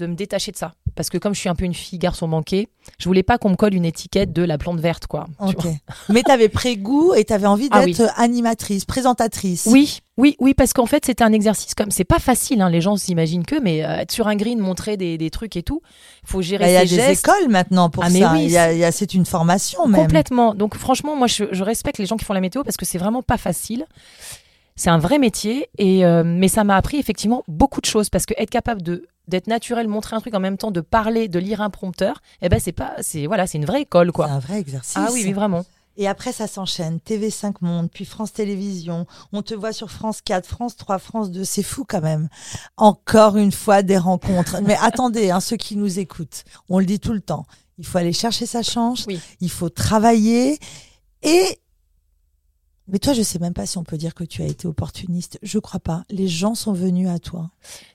[0.00, 0.72] de me détacher de ça.
[0.96, 3.50] Parce que comme je suis un peu une fille garçon manqué, je voulais pas qu'on
[3.50, 5.28] me colle une étiquette de la plante verte, quoi.
[6.08, 9.68] Mais tu avais pris goût et tu avais envie ah d'être animatrice, présentatrice.
[9.70, 11.90] Oui, oui, oui, parce qu'en fait, c'était un exercice comme.
[11.90, 14.96] C'est pas facile, hein, les gens s'imaginent que, mais euh, être sur un green, montrer
[14.96, 15.80] des, trucs et tout,
[16.24, 18.32] faut gérer bah, Il y a des écoles maintenant pour ah, ça.
[18.32, 20.02] a, c'est une formation même.
[20.02, 20.54] Complètement.
[20.54, 22.98] Donc franchement, moi, je, je respecte les gens qui font la météo parce que c'est
[22.98, 23.86] vraiment pas facile.
[24.76, 28.24] C'est un vrai métier, et, euh, mais ça m'a appris effectivement beaucoup de choses parce
[28.24, 31.38] que être capable de d'être naturel, montrer un truc en même temps, de parler, de
[31.38, 34.26] lire un prompteur, eh ben c'est pas, c'est voilà, c'est une vraie école quoi.
[34.26, 34.96] C'est un vrai exercice.
[34.96, 35.64] Ah oui, oui vraiment.
[35.96, 36.98] Et après, ça s'enchaîne.
[37.06, 39.06] TV5 Monde, puis France Télévisions.
[39.32, 41.44] On te voit sur France 4, France 3, France 2.
[41.44, 42.28] C'est fou quand même.
[42.78, 44.62] Encore une fois, des rencontres.
[44.62, 47.44] Mais attendez, hein, ceux qui nous écoutent, on le dit tout le temps.
[47.76, 49.04] Il faut aller chercher sa chance.
[49.08, 49.20] Oui.
[49.40, 50.58] Il faut travailler.
[51.22, 51.60] Et
[52.90, 55.38] mais toi, je sais même pas si on peut dire que tu as été opportuniste.
[55.42, 56.04] Je crois pas.
[56.10, 57.50] Les gens sont venus à toi.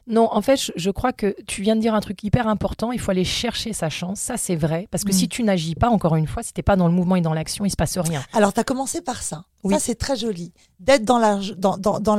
[0.08, 2.92] Non, en fait, je crois que tu viens de dire un truc hyper important.
[2.92, 4.20] Il faut aller chercher sa chance.
[4.20, 4.88] Ça, c'est vrai.
[4.92, 5.18] Parce que mm.
[5.18, 7.34] si tu n'agis pas, encore une fois, si t'es pas dans le mouvement et dans
[7.34, 8.24] l'action, il se passe rien.
[8.34, 9.46] Alors, tu as commencé par ça.
[9.66, 9.74] Oui.
[9.74, 10.54] Ça, c'est très joli.
[10.80, 12.18] D'être dans l'action, dans, dans,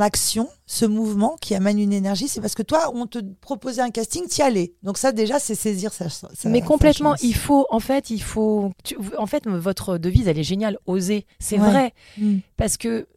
[0.65, 4.25] ce mouvement qui amène une énergie, c'est parce que toi, on te proposait un casting,
[4.37, 4.73] y allais.
[4.83, 6.43] Donc ça, déjà, c'est saisir sa, chance.
[6.43, 8.71] Mais complètement, il faut, en fait, il faut...
[9.17, 10.77] en fait, votre devise, elle est géniale.
[10.87, 11.25] Oser.
[11.39, 11.93] C'est vrai.
[12.17, 12.39] Mm.
[12.57, 13.07] Parce que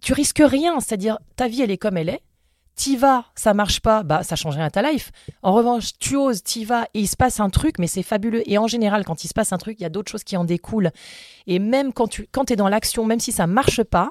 [0.00, 0.80] tu risques rien.
[0.80, 2.22] C'est-à-dire, ta vie, elle est comme elle est
[2.76, 5.10] t'y vas, ça marche pas, bah ça change rien à ta life.
[5.42, 8.42] En revanche, tu oses, t'y vas et il se passe un truc, mais c'est fabuleux.
[8.48, 10.36] Et en général, quand il se passe un truc, il y a d'autres choses qui
[10.36, 10.92] en découlent.
[11.46, 14.10] Et même quand tu quand es dans l'action, même si ça marche pas,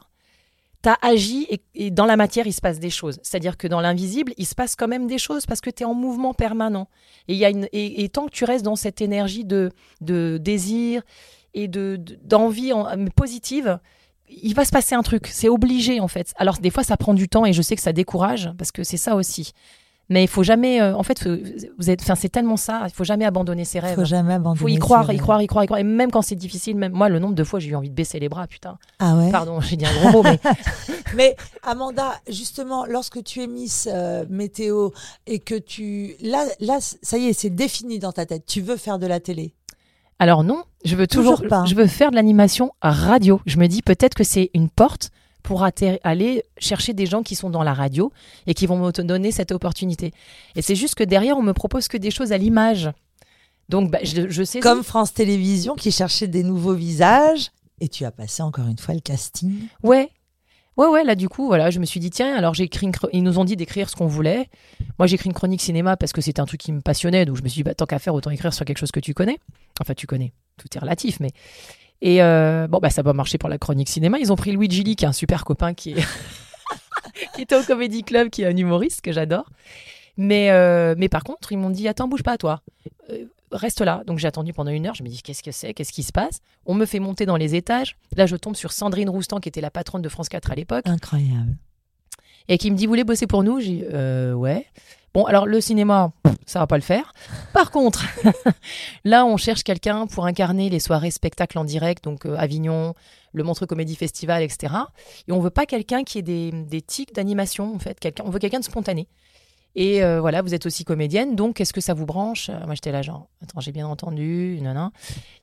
[0.81, 3.19] tu as agi et, dans la matière, il se passe des choses.
[3.21, 5.85] C'est-à-dire que dans l'invisible, il se passe quand même des choses parce que tu es
[5.85, 6.87] en mouvement permanent.
[7.27, 11.03] Et, y a une, et, tant que tu restes dans cette énergie de, de désir
[11.53, 13.79] et d'envie de, positive,
[14.29, 15.27] il va se passer un truc.
[15.27, 16.33] C'est obligé en fait.
[16.37, 18.83] Alors des fois, ça prend du temps et je sais que ça décourage parce que
[18.83, 19.53] c'est ça aussi.
[20.09, 20.81] Mais il faut jamais.
[20.81, 21.27] Euh, en fait,
[21.79, 22.01] vous êtes.
[22.01, 22.83] Enfin, c'est tellement ça.
[22.85, 23.93] Il faut jamais abandonner ses rêves.
[23.93, 24.59] Il faut jamais abandonner.
[24.59, 25.79] Il faut y croire, y croire, y croire, y croire.
[25.79, 27.95] Et même quand c'est difficile, même moi, le nombre de fois, j'ai eu envie de
[27.95, 28.77] baisser les bras, putain.
[28.99, 29.31] Ah ouais?
[29.31, 30.39] Pardon, j'ai dit un gros mot, mais.
[31.15, 34.91] mais Amanda, justement, lorsque tu es Miss euh, Météo
[35.25, 38.45] et que tu, là, là, ça y est, c'est défini dans ta tête.
[38.45, 39.55] Tu veux faire de la télé?
[40.19, 41.65] Alors non, je veux toujours, toujours pas.
[41.65, 43.41] je veux faire de l'animation radio.
[43.45, 45.11] Je me dis peut-être que c'est une porte
[45.43, 45.63] pour
[46.03, 48.11] aller chercher des gens qui sont dans la radio
[48.47, 50.11] et qui vont me donner cette opportunité.
[50.55, 52.89] Et c'est juste que derrière, on me propose que des choses à l'image.
[53.69, 54.59] Donc, bah, je, sais.
[54.59, 57.51] Comme France Télévisions qui cherchait des nouveaux visages.
[57.79, 59.67] Et tu as passé encore une fois le casting?
[59.83, 60.09] Ouais.
[60.77, 63.23] Ouais, ouais, là, du coup, voilà, je me suis dit, tiens, alors j'ai écrit ils
[63.23, 64.49] nous ont dit d'écrire ce qu'on voulait.
[64.99, 67.25] Moi, j'ai écrit une chronique cinéma parce que c'était un truc qui me passionnait.
[67.25, 68.99] Donc, je me suis dit, bah, tant qu'à faire, autant écrire sur quelque chose que
[68.99, 69.39] tu connais.
[69.79, 70.33] Enfin, tu connais.
[70.57, 71.31] Tout est relatif, mais.
[72.01, 74.19] Et euh, bon, bah, ça va marcher pour la chronique cinéma.
[74.19, 75.95] Ils ont pris Louis Gilly, qui est un super copain qui, est
[77.35, 79.45] qui était au Comedy Club, qui est un humoriste que j'adore.
[80.17, 82.61] Mais, euh, mais par contre, ils m'ont dit Attends, bouge pas, toi.
[83.09, 83.25] Euh,
[83.55, 84.03] reste là.
[84.07, 84.95] Donc j'ai attendu pendant une heure.
[84.95, 85.73] Je me dis Qu'est-ce que c'est?
[85.73, 86.41] Qu'est-ce qui se passe?
[86.65, 87.97] On me fait monter dans les étages.
[88.15, 90.87] Là, je tombe sur Sandrine Roustan, qui était la patronne de France 4 à l'époque.
[90.87, 91.55] Incroyable.
[92.47, 93.59] Et qui me dit Vous voulez bosser pour nous?
[93.59, 93.83] J'ai dit
[94.33, 94.65] Ouais.
[95.15, 96.11] Bon, alors le cinéma,
[96.45, 97.13] ça va pas le faire.
[97.53, 98.05] Par contre,
[99.05, 102.93] là, on cherche quelqu'un pour incarner les soirées spectacles en direct, donc euh, Avignon,
[103.31, 104.73] le Montreux Comédie Festival, etc.
[105.29, 107.97] Et on veut pas quelqu'un qui ait des, des tics d'animation, en fait.
[107.97, 109.07] Quelqu'un, on veut quelqu'un de spontané.
[109.77, 112.49] Et euh, voilà, vous êtes aussi comédienne, donc est-ce que ça vous branche?
[112.49, 114.91] Euh, Moi, j'étais là, genre, attends, j'ai bien entendu, non, non.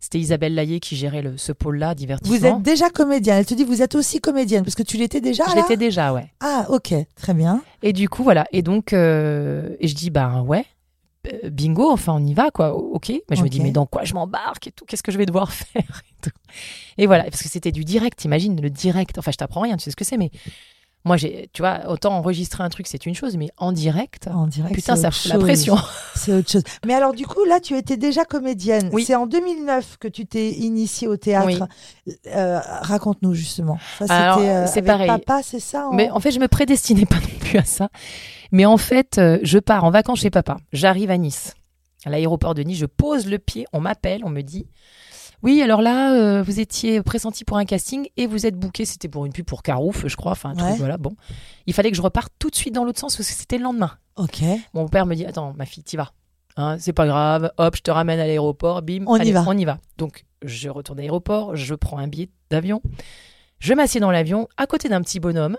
[0.01, 2.39] C'était Isabelle Laillé qui gérait le, ce pôle-là, divertissement.
[2.39, 3.37] Vous êtes déjà comédienne.
[3.39, 6.15] Elle te dit, vous êtes aussi comédienne, parce que tu l'étais déjà Je l'étais déjà,
[6.15, 6.33] ouais.
[6.41, 7.63] Ah, ok, très bien.
[7.83, 8.47] Et du coup, voilà.
[8.53, 10.65] Et donc, euh, et je dis, bah ouais,
[11.51, 12.75] bingo, enfin, on y va, quoi.
[12.75, 13.11] Ok.
[13.31, 14.85] Mais je me dis, mais dans quoi je m'embarque et tout?
[14.87, 16.31] Qu'est-ce que je vais devoir faire et, tout?
[16.97, 19.19] et voilà, parce que c'était du direct, imagine le direct.
[19.19, 20.31] Enfin, je t'apprends rien, tu sais ce que c'est, mais
[21.05, 24.47] moi, j'ai, tu vois, autant enregistrer un truc, c'est une chose, mais en direct, en
[24.47, 25.77] direct putain, ça fout la pression.
[26.15, 26.63] C'est autre chose.
[26.87, 28.89] Mais alors, du coup, là, tu étais déjà comédienne.
[28.93, 29.05] Oui.
[29.05, 31.67] C'est en 2009 que tu t'es initiée au théâtre.
[32.29, 33.79] Euh, raconte-nous justement.
[33.99, 35.09] Ça, c'était euh, c'est pareil.
[35.09, 35.89] Papa, c'est ça.
[35.93, 37.89] Mais en fait, je me prédestinais pas non plus à ça.
[38.53, 40.59] Mais en fait, euh, je pars en vacances chez papa.
[40.73, 41.55] J'arrive à Nice,
[42.05, 42.79] à l'aéroport de Nice.
[42.79, 43.67] Je pose le pied.
[43.73, 44.23] On m'appelle.
[44.25, 44.67] On me dit
[45.43, 48.85] oui, alors là, euh, vous étiez pressenti pour un casting et vous êtes booké.
[48.85, 50.33] C'était pour une pub pour Carouf, je crois.
[50.33, 50.99] Enfin, un truc, voilà.
[50.99, 51.17] Bon,
[51.67, 53.65] il fallait que je reparte tout de suite dans l'autre sens parce que c'était le
[53.65, 53.93] lendemain.
[54.17, 54.43] Ok.
[54.75, 56.13] Mon père me dit Attends, ma fille, t'y vas.
[56.57, 57.51] Hein, c'est pas grave.
[57.59, 58.83] Hop, je te ramène à l'aéroport.
[58.83, 59.05] Bim.
[59.07, 59.45] On y va.
[59.47, 59.79] On y va.
[59.99, 61.57] Donc, je retourne à l'aéroport.
[61.57, 62.83] Je prends un billet d'avion.
[63.59, 65.57] Je m'assieds dans l'avion à côté d'un petit bonhomme.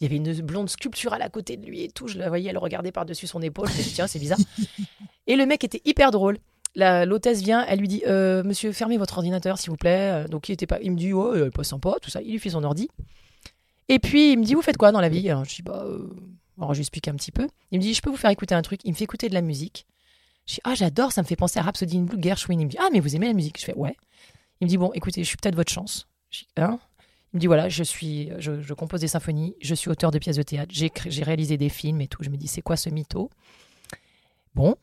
[0.00, 2.08] Il y avait une blonde sculpturale à côté de lui et tout.
[2.08, 3.68] Je la voyais, elle regardait par-dessus son épaule.
[3.68, 4.38] Je me dis, tiens, c'est bizarre.
[5.26, 6.38] et le mec était hyper drôle.
[6.76, 10.24] L'hôtesse vient, elle lui dit euh, Monsieur, fermez votre ordinateur, s'il vous plaît.
[10.24, 12.22] Euh, donc il était pas, il me dit oh, pas sympa, tout ça.
[12.22, 12.88] Il lui fait son ordi.
[13.88, 15.28] Et puis il me dit Vous faites quoi dans la vie?
[15.28, 16.08] Alors je dis Bah, euh...
[16.58, 17.48] alors j'explique un petit peu.
[17.72, 18.80] Il me dit Je peux vous faire écouter un truc.
[18.84, 19.86] Il me fait écouter de la musique.
[20.46, 22.60] Je dis Ah, j'adore, ça me fait penser à Rhapsody in Blue, Gershwin.
[22.60, 23.58] Il me dit Ah, mais vous aimez la musique?
[23.58, 23.96] Je fais Ouais.
[24.60, 26.06] Il me dit Bon, écoutez, je suis peut-être votre chance.
[26.30, 26.78] Je dis, hein?
[27.32, 30.18] Il me dit voilà, je suis, je, je, compose des symphonies, je suis auteur de
[30.18, 32.24] pièces de théâtre, j'ai réalisé des films et tout.
[32.24, 33.30] Je me dis c'est quoi ce mytho?
[34.56, 34.74] Bon,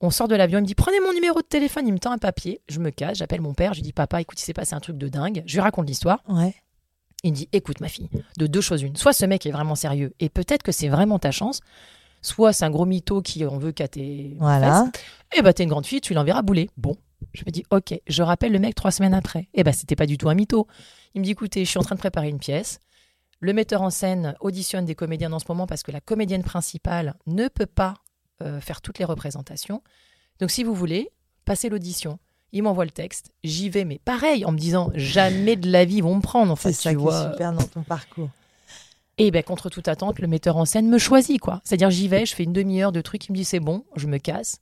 [0.00, 2.12] on sort de l'avion, il me dit prenez mon numéro de téléphone, il me tend
[2.12, 4.52] un papier, je me casse, j'appelle mon père, je lui dis papa, écoute, il s'est
[4.52, 6.22] passé un truc de dingue, je lui raconte l'histoire.
[6.28, 6.54] Ouais.
[7.22, 9.74] Il me dit écoute ma fille, de deux choses une, soit ce mec est vraiment
[9.74, 11.60] sérieux et peut-être que c'est vraiment ta chance,
[12.20, 14.90] soit c'est un gros mytho qui en veut qu'à tes voilà.
[15.36, 16.68] et bah t'es une grande fille, tu l'enverras bouler.
[16.76, 16.96] Bon,
[17.32, 20.06] je me dis ok, je rappelle le mec trois semaines après, et bah c'était pas
[20.06, 20.66] du tout un mytho.
[21.14, 22.78] Il me dit écoutez, je suis en train de préparer une pièce.
[23.40, 27.16] Le metteur en scène auditionne des comédiens en ce moment parce que la comédienne principale
[27.26, 27.94] ne peut pas
[28.42, 29.82] euh, faire toutes les représentations.
[30.40, 31.10] Donc si vous voulez,
[31.44, 32.18] passez l'audition.
[32.52, 35.96] Il m'envoie le texte, j'y vais, mais pareil, en me disant jamais de la vie
[35.96, 36.52] ils vont me prendre.
[36.52, 38.30] En fait, c'est ça qui est super dans ton parcours.
[39.18, 41.60] Et ben contre toute attente, le metteur en scène me choisit quoi.
[41.64, 44.06] C'est-à-dire j'y vais, je fais une demi-heure de trucs, il me dit c'est bon, je
[44.06, 44.60] me casse.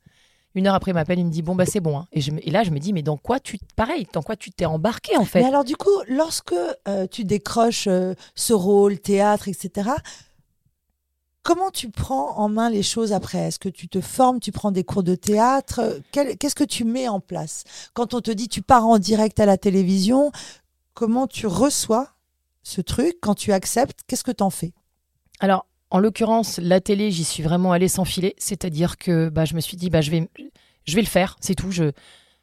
[0.54, 1.98] Une heure après, il m'appelle, il me dit bon bah c'est bon.
[1.98, 2.06] Hein.
[2.12, 4.52] Et, je, et, là je me dis mais dans quoi tu pareil, dans quoi tu
[4.52, 5.40] t'es embarqué en fait?
[5.40, 6.54] Mais alors du coup, lorsque
[6.86, 9.90] euh, tu décroches euh, ce rôle, théâtre, etc.
[11.44, 13.36] Comment tu prends en main les choses après?
[13.36, 16.00] Est-ce que tu te formes, tu prends des cours de théâtre?
[16.10, 17.64] Qu'est-ce que tu mets en place?
[17.92, 20.32] Quand on te dit tu pars en direct à la télévision,
[20.94, 22.08] comment tu reçois
[22.62, 23.18] ce truc?
[23.20, 24.72] Quand tu acceptes, qu'est-ce que tu en fais?
[25.38, 28.34] Alors, en l'occurrence, la télé, j'y suis vraiment allée sans filet.
[28.38, 30.26] C'est-à-dire que bah, je me suis dit, bah, je, vais,
[30.86, 31.70] je vais le faire, c'est tout.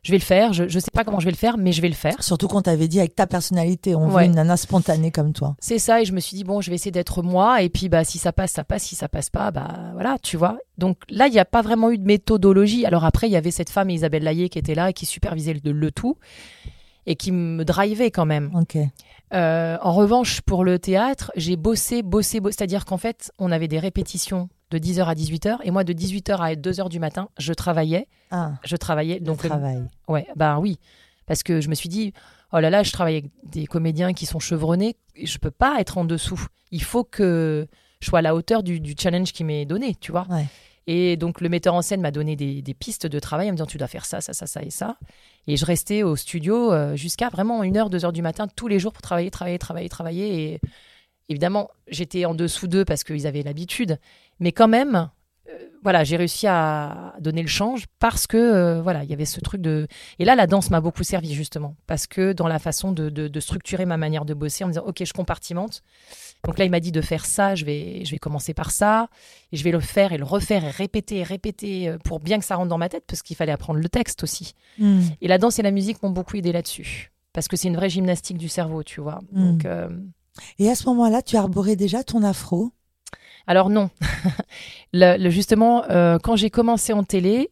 [0.04, 0.54] Je vais le faire.
[0.54, 2.22] Je ne sais pas comment je vais le faire, mais je vais le faire.
[2.24, 5.56] Surtout quand tu avais dit avec ta personnalité, on veut une nana spontanée comme toi.
[5.60, 7.90] C'est ça, et je me suis dit, bon, je vais essayer d'être moi, et puis
[7.90, 10.58] bah, si ça passe, ça passe, si ça passe pas, bah voilà, tu vois.
[10.78, 12.86] Donc là, il n'y a pas vraiment eu de méthodologie.
[12.86, 15.56] Alors après, il y avait cette femme, Isabelle Laillé, qui était là et qui supervisait
[15.64, 16.18] le, tout,
[17.06, 18.52] et qui me drivait quand même.
[18.56, 18.78] Ok.
[19.34, 22.56] Euh, en revanche, pour le théâtre, j'ai bossé, bossé, bossé.
[22.58, 25.58] C'est-à-dire qu'en fait, on avait des répétitions de 10h à 18h.
[25.64, 28.08] Et moi, de 18h à 2h du matin, je travaillais.
[28.32, 29.20] Ah, je travaillais.
[29.20, 29.84] Donc, le travail.
[30.08, 30.80] Ouais, ben oui.
[31.28, 32.14] Parce que je me suis dit,
[32.54, 34.98] oh là là, je travaille avec des comédiens qui sont chevronnés.
[35.22, 36.48] Je peux pas être en dessous.
[36.72, 37.68] Il faut que
[38.00, 40.28] je sois à la hauteur du, challenge qui m'est donné, tu vois.
[40.88, 43.68] Et donc, le metteur en scène m'a donné des, pistes de travail en me disant,
[43.68, 44.98] tu dois faire ça, ça, ça, ça et ça.
[45.48, 48.94] Et je restais au studio euh, jusqu'à vraiment 1h, 2h du matin, tous les jours
[48.94, 50.54] pour travailler, travailler, travailler, travailler.
[50.54, 50.60] Et
[51.30, 54.00] évidemment, j'étais en dessous d'eux parce qu'ils avaient l'habitude.
[54.40, 55.10] Mais quand même,
[55.50, 59.26] euh, voilà, j'ai réussi à donner le change parce que euh, voilà, il y avait
[59.26, 59.88] ce truc de.
[60.20, 63.86] Et là, la danse m'a beaucoup servi justement parce que dans la façon de, structurer
[63.86, 65.82] ma manière de bosser, en me disant ok, je compartimente.
[66.46, 67.56] Donc là, il m'a dit de faire ça.
[67.56, 69.10] Je vais, je vais commencer par ça
[69.52, 72.40] et je vais le faire et le refaire et répéter et répéter euh, pour bien
[72.40, 74.54] que ça rentre dans ma tête parce qu'il fallait apprendre le texte aussi.
[74.78, 75.02] Hmm.
[75.22, 77.90] Et la danse et la musique m'ont beaucoup aidé là-dessus parce que c'est une vraie
[77.90, 79.20] gymnastique du cerveau, tu vois.
[79.32, 79.58] Hmm.
[79.58, 79.66] Donc.
[80.60, 82.72] Et à ce moment-là, tu arborais déjà ton afro?
[83.48, 83.90] Alors non.
[84.94, 87.50] le, justement, euh, quand j'ai commencé en télé,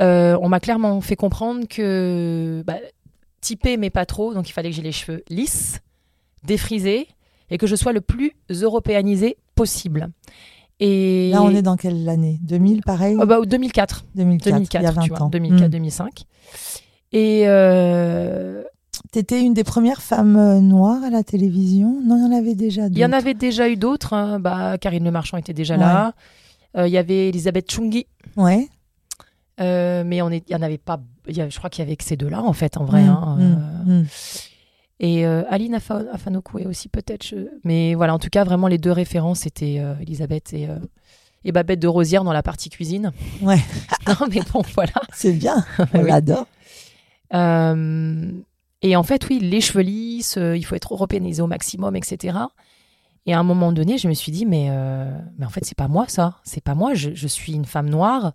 [0.00, 2.78] euh, on m'a clairement fait comprendre que bah,
[3.40, 5.80] typé mais pas trop, donc il fallait que j'ai les cheveux lisses,
[6.42, 7.08] défrisés
[7.50, 10.08] et que je sois le plus européanisé possible.
[10.80, 12.40] Et là, on est dans quelle année?
[12.42, 13.16] 2000, pareil?
[13.20, 14.04] Oh, bah, 2004.
[14.16, 14.54] 2004.
[14.54, 15.28] 2004, il y a 20 ans.
[15.28, 16.24] 2004, 2005.
[17.12, 18.64] Et euh,
[19.12, 22.00] T'étais une des premières femmes euh, noires à la télévision?
[22.04, 22.96] Non, il y en avait déjà d'autres.
[22.96, 24.12] Il y en avait déjà eu d'autres.
[24.12, 24.40] Hein.
[24.40, 26.14] Bah, Karine Le Marchand était déjà là.
[26.76, 28.06] Euh, il y avait Elisabeth Chungi.
[28.36, 28.68] Ouais.
[29.60, 31.00] Euh, mais il n'y en avait pas.
[31.28, 33.02] je crois qu'il y avait que ces deux-là, en fait, en vrai.
[33.02, 34.04] Mmh, hein, mmh, mmh.
[35.00, 37.34] Et Aline Afanokoué aussi, peut-être.
[37.62, 40.68] Mais voilà, en tout cas, vraiment, les deux références, c'était Elisabeth et,
[41.44, 43.12] et Babette de Rosière dans la partie cuisine.
[43.42, 43.60] Ouais.
[44.08, 44.92] non, mais bon, voilà.
[45.12, 45.64] C'est bien.
[45.94, 46.46] On l'adore.
[48.84, 49.82] Et en fait, oui, les cheveux
[50.36, 52.36] euh, il faut être européanisé au maximum, etc.
[53.24, 55.76] Et à un moment donné, je me suis dit, mais, euh, mais en fait, c'est
[55.76, 56.36] pas moi ça.
[56.44, 56.92] C'est pas moi.
[56.92, 58.34] Je, suis une femme noire.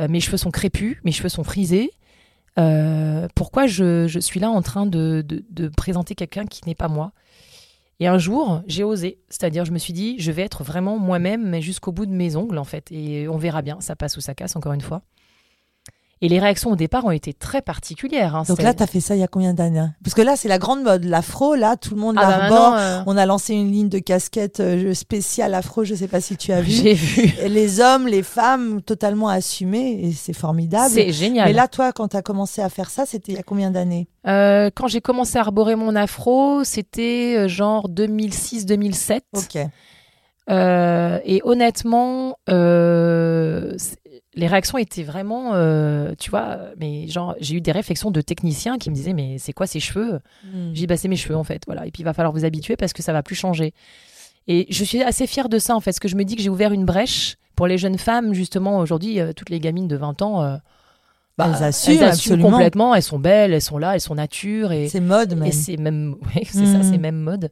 [0.00, 1.92] Euh, mes cheveux sont crépus, mes cheveux sont frisés.
[3.36, 5.24] pourquoi je, suis là en train de
[5.76, 7.12] présenter quelqu'un qui n'est pas moi?
[8.00, 9.20] Et un jour, j'ai osé.
[9.28, 12.34] C'est-à-dire, je me suis dit, je vais être vraiment moi-même, mais jusqu'au bout de mes
[12.34, 12.90] ongles, en fait.
[12.90, 13.80] Et on verra bien.
[13.80, 15.02] Ça passe ou ça casse, encore une fois.
[16.22, 18.36] Et les réactions au départ ont été très particulières.
[18.36, 19.94] Hein, Donc là, tu as fait ça il y a combien d'années hein?
[20.04, 21.04] Parce que là, c'est la grande mode.
[21.04, 22.74] L'afro, là, tout le monde ah bah l'arbore.
[22.76, 26.36] Euh, On a lancé une ligne de casquettes euh, spéciale afro, je sais pas si
[26.36, 26.72] tu as vu.
[26.72, 27.32] J'ai vu.
[27.48, 30.00] les hommes, les femmes, totalement assumés.
[30.02, 30.90] Et c'est formidable.
[30.92, 31.46] C'est génial.
[31.48, 33.70] Mais là, toi, quand tu as commencé à faire ça, c'était il y a combien
[33.70, 34.06] d'années?
[34.26, 39.20] Euh, Quand j'ai commencé à arborer mon afro, c'était genre 2006-2007.
[39.36, 39.56] Ok.
[41.24, 43.74] et honnêtement, euh,
[44.40, 48.78] les réactions étaient vraiment, euh, tu vois, mais genre, j'ai eu des réflexions de techniciens
[48.78, 50.20] qui me disaient, mais c'est quoi ces cheveux?
[50.44, 50.68] Hmm.
[50.72, 51.86] J'ai dit, bah, c'est mes cheveux, en fait, voilà.
[51.86, 53.74] Et puis, il va falloir vous habituer parce que ça va plus changer.
[54.48, 56.42] Et je suis assez fière de ça, en fait, parce que je me dis que
[56.42, 59.96] j'ai ouvert une brèche pour les jeunes femmes, justement, aujourd'hui, euh, toutes les gamines de
[59.96, 60.42] 20 ans.
[60.42, 60.56] Euh,
[61.36, 64.72] bah, elles assument, complètement, elles sont belles, elles sont là, elles sont nature.
[64.72, 65.48] Et, c'est mode, même.
[65.48, 67.00] Et c'est même, c'est ça, c'est hmm.
[67.02, 67.50] même mode.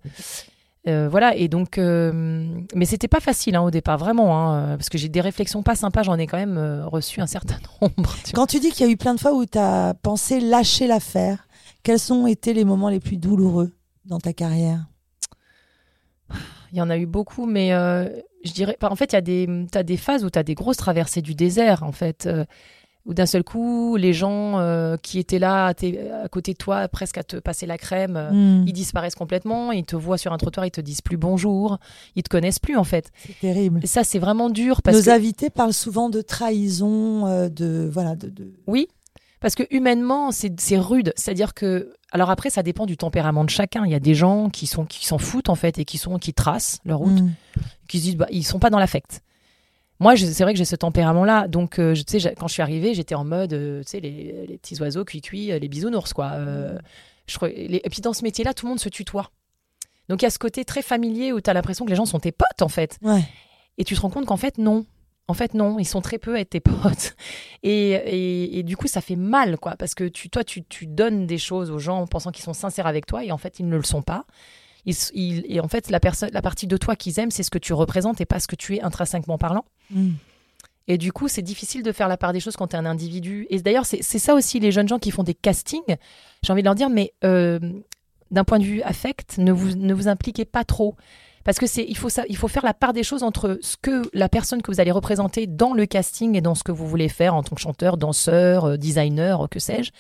[0.89, 4.89] Euh, voilà, et donc, euh, mais c'était pas facile hein, au départ, vraiment, hein, parce
[4.89, 8.15] que j'ai des réflexions pas sympas, j'en ai quand même euh, reçu un certain nombre.
[8.33, 10.87] Quand tu dis qu'il y a eu plein de fois où tu as pensé lâcher
[10.87, 11.47] l'affaire,
[11.83, 13.73] quels ont été les moments les plus douloureux
[14.07, 14.87] dans ta carrière?
[16.73, 19.67] Il y en a eu beaucoup, mais je dirais, en fait, il y a des,
[19.75, 22.29] as des phases où tu as des grosses traversées du désert, en fait
[23.09, 27.17] où d'un seul coup, les gens euh, qui étaient là à, côté de toi, presque
[27.17, 28.65] à te passer la crème, euh, hmm.
[28.69, 31.79] ils disparaissent complètement, ils te voient sur un trottoir, ils te disent plus bonjour,
[32.17, 33.11] ils te connaissent plus en fait.
[33.27, 33.81] C'est terrible.
[33.83, 34.83] Et ça, c'est vraiment dur.
[34.83, 38.31] Parce Nos invités parlent souvent de trahison, euh, de voilà, de,
[38.67, 38.89] Oui,
[39.41, 41.15] parce que humainement, c'est rude.
[41.17, 43.87] C'est-à-dire que, alors après, ça dépend du tempérament de chacun.
[43.87, 46.19] Il y a des gens qui sont qui s'en foutent en fait et qui sont
[46.19, 47.31] qui tracent leur route, hmm.
[47.89, 49.23] qui se disent bah, ils sont pas dans l'affect.
[50.01, 51.49] Moi, c'est vrai que j'ai ce tempérament-là.
[51.49, 54.59] Donc, euh, tu sais, quand je suis arrivée, j'étais en mode, euh, tu sais, les,
[54.63, 56.33] petits oiseaux cuits-cuits, euh, les bisounours, quoi.
[57.27, 59.31] je, et puis, dans ce métier-là, tout le monde se tutoie.
[60.09, 62.07] Donc, il y a ce côté très familier où tu as l'impression que les gens
[62.07, 62.99] sont tes potes, en fait.
[63.77, 64.87] Et tu te rends compte qu'en fait, non.
[65.31, 67.15] En fait, non, ils sont très peu à être tes potes.
[67.63, 69.75] Et, et, du coup, ça fait mal, quoi.
[69.77, 72.55] Parce que tu, toi, tu, tu donnes des choses aux gens en pensant qu'ils sont
[72.55, 74.27] sincères avec toi et en fait, ils ne le sont pas
[74.87, 76.01] et en fait, la,
[76.33, 78.57] la partie de toi qu'ils aiment, c'est ce que tu représentes et pas ce que
[78.57, 79.65] tu es intrinsèquement parlant.
[79.91, 80.13] Mm.
[80.89, 82.87] Et du coup, c'est difficile de faire la part des choses quand tu es un
[82.87, 83.47] individu.
[83.51, 85.97] Et d'ailleurs, c'est ça aussi les jeunes gens qui font des castings.
[86.43, 87.59] J'ai envie de leur dire, mais euh,
[88.31, 90.97] d'un point de vue affect, ne vous, ne vous impliquez pas trop.
[91.45, 93.77] Parce que c'est, il faut ça, il faut faire la part des choses entre ce
[93.81, 96.87] que la personne que vous allez représenter dans le casting et dans ce que vous
[96.87, 99.91] voulez faire en tant que chanteur, danseur, euh, designer, que sais-je,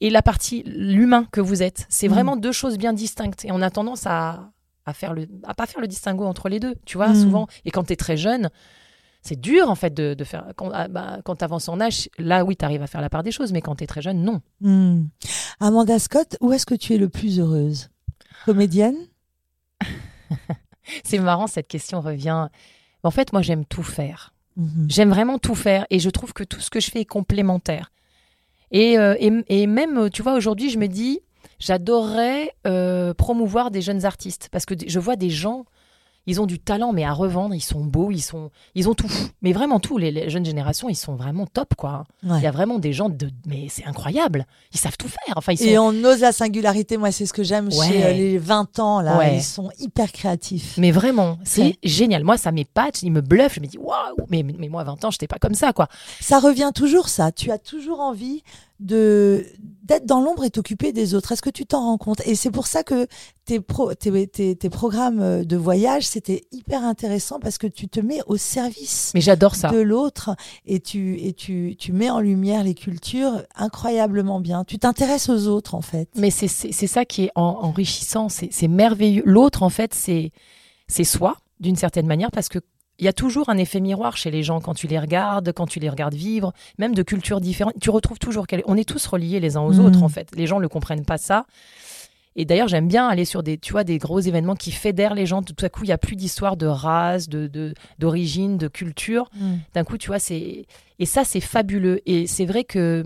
[0.00, 1.86] et la partie l'humain que vous êtes.
[1.88, 2.12] C'est mm.
[2.12, 3.44] vraiment deux choses bien distinctes.
[3.44, 4.50] Et on a tendance à,
[4.86, 6.74] à faire le, à pas faire le distinguo entre les deux.
[6.84, 7.22] Tu vois, mm.
[7.22, 7.46] souvent.
[7.64, 8.50] Et quand tu es très jeune,
[9.22, 10.52] c'est dur en fait de, faire.
[10.56, 13.10] Quand, ah, bah, quand tu avances en âge, là oui, tu arrives à faire la
[13.10, 14.40] part des choses, mais quand tu es très jeune, non.
[14.60, 15.06] Mm.
[15.60, 17.90] Amanda Scott, où est-ce que tu es le plus heureuse?
[18.44, 18.96] Comédienne?
[21.04, 22.48] C'est marrant, cette question revient.
[23.02, 24.32] En fait, moi, j'aime tout faire.
[24.56, 24.86] Mhm.
[24.88, 27.92] J'aime vraiment tout faire et je trouve que tout ce que je fais est complémentaire.
[28.70, 31.20] Et, euh, et, même, tu vois, aujourd'hui, je me dis,
[31.58, 34.48] j'adorerais euh, promouvoir des jeunes artistes.
[34.52, 35.64] Parce que je vois des gens
[36.28, 39.10] ils ont du talent, mais à revendre, ils sont beaux, ils sont, ils ont tout.
[39.40, 39.96] Mais vraiment tout.
[39.96, 42.04] Les, jeunes générations, ils sont vraiment top, quoi.
[42.22, 44.46] Il y a vraiment des gens de, mais c'est incroyable.
[44.74, 45.34] Ils savent tout faire.
[45.36, 46.98] Enfin, ils Et on ose la singularité.
[46.98, 49.32] Moi, c'est ce que j'aime chez euh, les 20 ans là.
[49.32, 50.74] Ils sont hyper créatifs.
[50.76, 52.24] Mais vraiment, c'est génial.
[52.24, 53.54] Moi, ça m'épate, ils me bluffent.
[53.54, 54.26] Je me dis waouh.
[54.28, 55.88] Mais, mais moi, à 20 ans, j'étais pas comme ça, quoi.
[56.20, 57.32] Ça revient toujours, ça.
[57.32, 58.42] Tu as toujours envie
[58.80, 59.46] de
[59.88, 61.32] d'être dans l'ombre et t'occuper des autres.
[61.32, 62.20] Est-ce que tu t'en rends compte?
[62.26, 63.06] Et c'est pour ça que
[63.46, 67.98] tes, pro, tes, tes, tes, programmes de voyage, c'était hyper intéressant parce que tu te
[67.98, 69.70] mets au service Mais j'adore ça.
[69.70, 70.36] de l'autre
[70.66, 74.64] et, tu, et tu, tu mets en lumière les cultures incroyablement bien.
[74.64, 76.08] Tu t'intéresses aux autres en fait.
[76.16, 79.22] Mais c'est ça qui est enrichissant, c'est merveilleux.
[79.24, 82.58] L'autre en fait, c'est soi d'une certaine manière parce que
[82.98, 85.66] il y a toujours un effet miroir chez les gens quand tu les regardes, quand
[85.66, 87.74] tu les regardes vivre, même de cultures différentes.
[87.80, 90.04] Tu retrouves toujours on est tous reliés les uns aux autres mm.
[90.04, 90.30] en fait.
[90.34, 91.46] Les gens ne le comprennent pas ça.
[92.34, 95.26] Et d'ailleurs, j'aime bien aller sur des, tu vois, des gros événements qui fédèrent les
[95.26, 95.42] gens.
[95.42, 99.28] Tout à coup, il y a plus d'histoire de race, de d'origine, de, culture.
[99.34, 99.54] Mm.
[99.74, 100.66] D'un coup, tu vois, c'est
[100.98, 102.00] et ça, c'est fabuleux.
[102.06, 103.04] Et c'est vrai que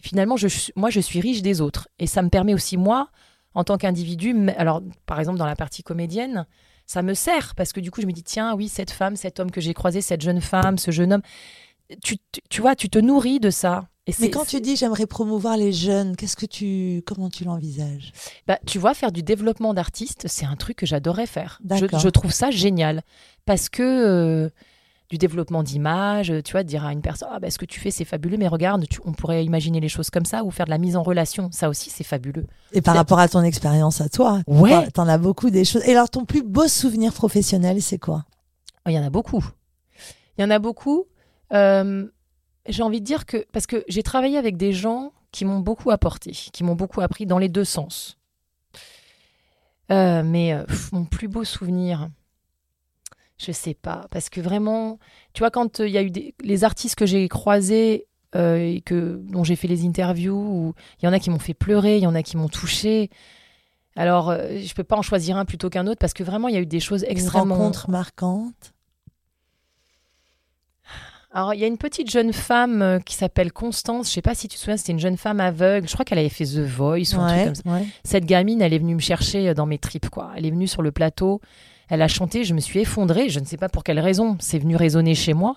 [0.00, 1.88] finalement, je, moi, je suis riche des autres.
[1.98, 3.10] Et ça me permet aussi moi,
[3.54, 6.46] en tant qu'individu, alors par exemple dans la partie comédienne,
[6.86, 9.40] ça me sert parce que du coup, je me dis, tiens, oui, cette femme, cet
[9.40, 11.22] homme que j'ai croisé, cette jeune femme, ce jeune homme,
[12.02, 12.16] tu,
[12.50, 13.88] tu, vois, tu te nourris de ça.
[14.06, 18.12] Et Mais quand tu dis j'aimerais promouvoir les jeunes, qu'est-ce que tu, comment tu l'envisages?
[18.46, 21.58] Bah, tu vois, faire du développement d'artistes, c'est un truc que j'adorais faire.
[21.70, 23.02] Je, je, trouve ça génial
[23.46, 24.50] parce que euh,
[25.14, 27.92] du développement d'image, tu vois, dire à une personne, ah, bah, ce que tu fais,
[27.92, 30.78] c'est fabuleux, mais regarde, on pourrait imaginer les choses comme ça, ou faire de la
[30.78, 32.46] mise en relation, ça aussi, c'est fabuleux.
[32.72, 34.90] Et par rapport à ton expérience à toi, ouais.
[34.92, 35.84] tu en as beaucoup des choses.
[35.86, 38.24] Et alors, ton plus beau souvenir professionnel, c'est quoi?
[38.84, 39.44] Oh, Il y en a beaucoup.
[40.36, 41.04] Il y en a beaucoup.
[41.52, 42.08] Euh,
[42.68, 45.92] j'ai envie de dire que, parce que j'ai travaillé avec des gens qui m'ont beaucoup
[45.92, 48.18] apporté, qui m'ont beaucoup appris dans les deux sens.
[49.92, 52.08] Euh, mais euh, mon plus beau souvenir,
[53.38, 54.98] je sais pas, parce que vraiment,
[55.32, 58.06] tu vois, quand euh, il y a eu des, les artistes que j'ai croisés
[58.36, 61.54] euh, et que dont j'ai fait les interviews, il y en a qui m'ont fait
[61.54, 63.10] pleurer, il y en a qui m'ont touché.
[63.96, 66.48] Alors, je euh, je peux pas en choisir un plutôt qu'un autre parce que vraiment,
[66.48, 67.56] il y a eu des choses extrêmement.
[67.56, 68.72] Une rencontre marquante.
[71.32, 74.06] Alors, il y a une petite jeune femme qui s'appelle Constance.
[74.08, 75.88] Je sais pas si tu te souviens, c'était une jeune femme aveugle.
[75.88, 77.86] Je crois qu'elle avait fait The Voice ou un truc comme ça.
[78.04, 80.30] Cette gamine, elle est venue me chercher dans mes tripes, quoi.
[80.36, 81.40] Elle est venue sur le plateau.
[81.94, 84.58] Elle a chanté, je me suis effondrée, je ne sais pas pour quelle raison, c'est
[84.58, 85.54] venu résonner chez moi.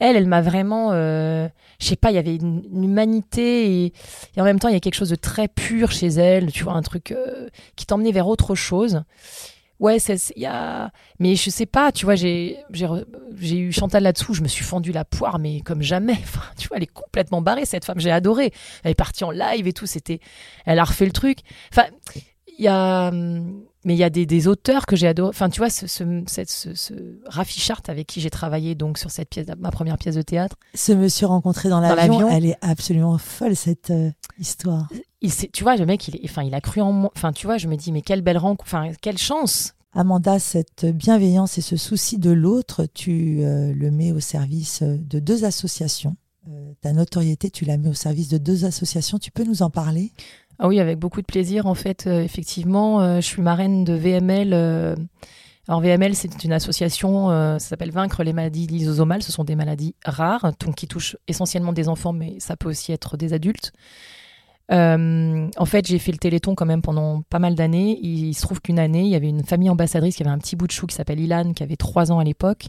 [0.00, 1.48] Elle, elle m'a vraiment, euh,
[1.78, 3.92] je sais pas, il y avait une, humanité et,
[4.36, 6.72] en même temps il y a quelque chose de très pur chez elle, tu vois,
[6.72, 9.02] un truc euh, qui t'emmenait vers autre chose.
[9.78, 10.90] Ouais, il y a,
[11.20, 14.90] mais je sais pas, tu vois, j'ai j'ai eu Chantal là-dessous, je me suis fendu
[14.90, 16.18] la poire, mais comme jamais.
[16.58, 18.52] Tu vois, elle est complètement barrée cette femme, j'ai adoré.
[18.82, 20.20] Elle est partie en live et tout, c'était,
[20.66, 21.38] elle a refait le truc.
[21.72, 21.86] Enfin,
[22.58, 25.30] il y a hum, mais il y a des, auteurs que j'ai adoré.
[25.30, 26.92] Enfin, tu vois, ce, ce, ce,
[27.26, 30.56] Raffi Chart avec qui j'ai travaillé donc sur cette pièce, ma première pièce de théâtre.
[30.74, 34.88] Ce monsieur rencontré dans l'avion, elle est absolument folle cette euh, histoire.
[35.22, 37.12] Il, tu vois, le mec, il, enfin, il a cru en moi.
[37.16, 38.64] Enfin, tu vois, je me dis, mais quelle belle rencontre.
[38.66, 39.74] Enfin, quelle chance.
[39.92, 45.18] Amanda, cette bienveillance et ce souci de l'autre, tu euh, le mets au service de
[45.18, 46.16] deux associations.
[46.48, 49.18] Euh, ta notoriété, tu la mets au service de deux associations.
[49.18, 50.12] Tu peux nous en parler?
[50.62, 51.64] Ah oui, avec beaucoup de plaisir.
[51.66, 54.52] En fait, euh, effectivement, euh, je suis marraine de VML.
[54.52, 54.94] Euh.
[55.66, 59.22] alors VML, c'est une association, ça s'appelle Vaincre les maladies lysosomales.
[59.22, 62.92] Ce sont des maladies rares, donc qui touchent essentiellement des enfants, mais ça peut aussi
[62.92, 63.72] être des adultes.
[64.70, 67.98] en fait, j'ai fait le Téléthon quand même pendant pas mal d'années.
[68.02, 70.56] Il, se trouve qu'une année, il y avait une famille ambassadrice qui avait un petit
[70.56, 72.66] bout de chou qui s'appelle Ilan, qui avait trois ans à l'époque,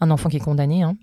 [0.00, 0.96] un enfant qui est condamné, hein,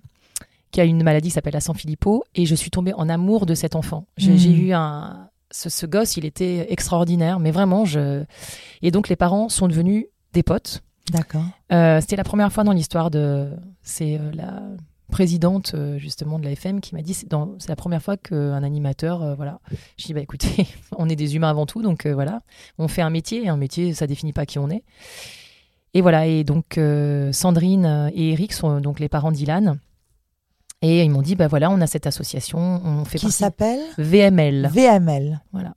[0.70, 3.54] qui a une maladie qui s'appelle la Sanfilippo, et je suis tombée en amour de
[3.54, 4.06] cet enfant.
[4.16, 4.60] J'ai mmh.
[4.60, 8.24] eu un, ce, gosse, il était extraordinaire, mais vraiment, je.
[8.82, 10.82] Et donc, les parents sont devenus des potes.
[11.10, 11.44] D'accord.
[11.72, 13.50] Euh, c'était la première fois dans l'histoire de.
[13.82, 14.62] C'est euh, la
[15.10, 17.28] présidente justement de la FM qui m'a dit c'est
[17.68, 19.60] la première fois qu'un animateur, voilà.
[19.96, 22.40] Je dis bah écoutez, on est des humains avant tout, donc voilà,
[22.78, 24.82] on fait un métier, un métier ça définit pas qui on est.
[25.92, 26.80] Et voilà, et donc
[27.32, 29.76] Sandrine et Eric sont donc les parents d'Ilan.
[30.84, 34.68] Et ils m'ont dit, bah voilà, on a cette association, on fait Qui s'appelle VML.
[34.70, 35.40] VML.
[35.50, 35.72] Voilà.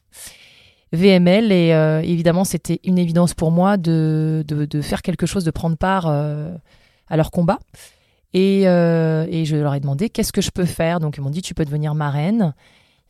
[0.91, 5.51] VML, et euh, évidemment, c'était une évidence pour moi de, de, faire quelque chose, de
[5.51, 6.53] prendre part euh,
[7.07, 7.57] à leur combat.
[8.33, 10.99] Et, euh, et, je leur ai demandé, qu'est-ce que je peux faire?
[10.99, 12.53] Donc, ils m'ont dit, tu peux devenir marraine.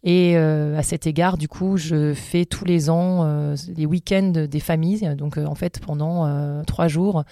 [0.03, 3.27] Et à cet égard, du coup, je fais tous les ans
[3.75, 5.15] les week-ends des familles.
[5.17, 7.23] Donc, en fait, pendant trois jours,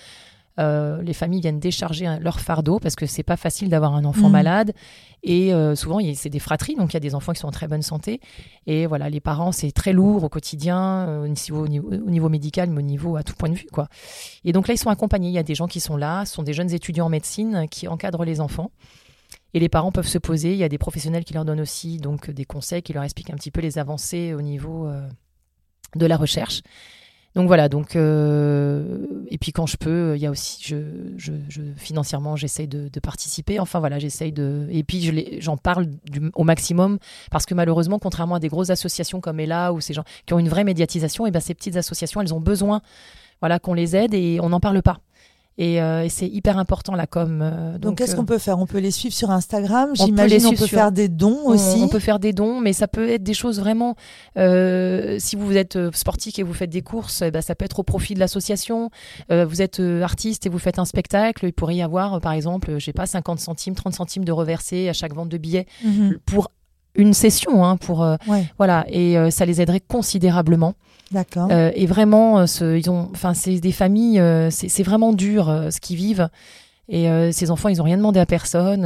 [0.58, 4.30] euh, les familles viennent décharger leur fardeau parce que c'est pas facile d'avoir un enfant
[4.30, 4.32] mm.
[4.32, 4.74] malade.
[5.24, 7.51] Et euh, souvent, c'est des fratries, donc il y a des enfants qui sont en
[7.51, 8.22] très bonne santé.
[8.68, 12.70] Et voilà, les parents, c'est très lourd au quotidien, euh, au, niveau, au, niveau, médical,
[12.70, 13.68] mais au niveau à tout point de vue.
[13.72, 13.88] quoi.
[14.43, 15.30] Et donc là, ils sont accompagnés.
[15.30, 17.68] Il y a des gens qui sont là, ce sont des jeunes étudiants en médecine
[17.70, 18.72] qui encadrent les enfants.
[19.53, 20.51] Et les parents peuvent se poser.
[20.51, 23.32] Il y a des professionnels qui leur donnent aussi donc des conseils, qui leur expliquent
[23.32, 24.89] un petit peu les avancées au niveau
[25.95, 26.62] de la recherche.
[27.36, 30.77] Donc voilà, donc euh, et puis quand je peux, il y a aussi, je,
[31.17, 33.59] je, je financièrement, j'essaye de, participer.
[33.59, 36.97] Enfin voilà, j'essaye de, et puis j'en parle du, au maximum
[37.31, 40.39] parce que malheureusement, contrairement à des grosses associations comme Ella ou ces gens qui ont
[40.39, 42.81] une vraie médiatisation, et ben ces petites associations, elles ont besoin,
[43.41, 44.99] voilà, qu'on les aide et on n'en parle pas.
[45.60, 47.39] Euh, et, c'est hyper important la com.
[47.41, 48.60] Euh, donc, qu'est-ce euh, qu'on peut faire?
[48.60, 49.91] On peut les suivre sur Instagram?
[49.93, 51.80] J'imagine on peut faire des dons aussi.
[51.82, 53.95] On peut faire des dons, mais ça peut être des choses vraiment.
[54.36, 57.84] si vous êtes sportif et vous faites des courses, eh ben, ça peut être au
[57.84, 58.89] profit de l'association.
[59.30, 62.86] vous êtes artiste et vous faites un spectacle, il pourrait y avoir, par exemple, je
[62.86, 66.18] sais pas, 50 centimes, 30 centimes de reversés à chaque vente de billets mhm.
[66.26, 66.51] pour
[66.95, 68.06] une session, hein, pour
[68.58, 70.76] voilà, et ça les aiderait considérablement.
[71.12, 71.47] D'accord.
[71.51, 75.80] Euh, et vraiment, euh, ils ont, enfin, c'est des familles, euh, c'est vraiment dur ce
[75.80, 76.30] qu'ils vivent.
[76.88, 78.86] Et ces enfants, ils ont rien demandé à personne.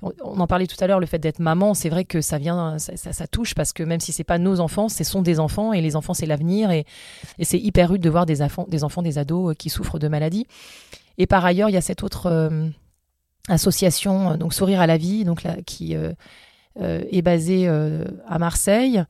[0.00, 2.78] On, en parlait tout à l'heure, le fait d'être maman, c'est vrai que ça vient,
[2.78, 5.72] ça, ça, touche parce que même si c'est pas nos enfants, ce sont des enfants
[5.72, 6.86] et les enfants c'est l'avenir et,
[7.40, 10.06] et c'est hyper rude de voir des enfants, des enfants, des ados qui souffrent de
[10.06, 10.46] maladies.
[11.18, 12.52] Et par ailleurs, il y a cette autre
[13.48, 15.96] association, donc Sourire à la vie, donc là, qui
[16.78, 19.02] est basée à Marseille.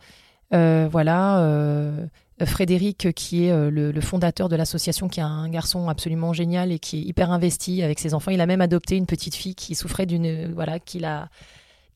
[0.53, 1.41] Euh, voilà.
[1.41, 2.07] Euh,
[2.45, 6.79] Frédéric, qui est euh, le, fondateur de l'association, qui est un garçon absolument génial et
[6.79, 8.31] qui est hyper investi avec ses enfants.
[8.31, 11.29] Il a même adopté une petite fille qui souffrait d'une, voilà, qu'il a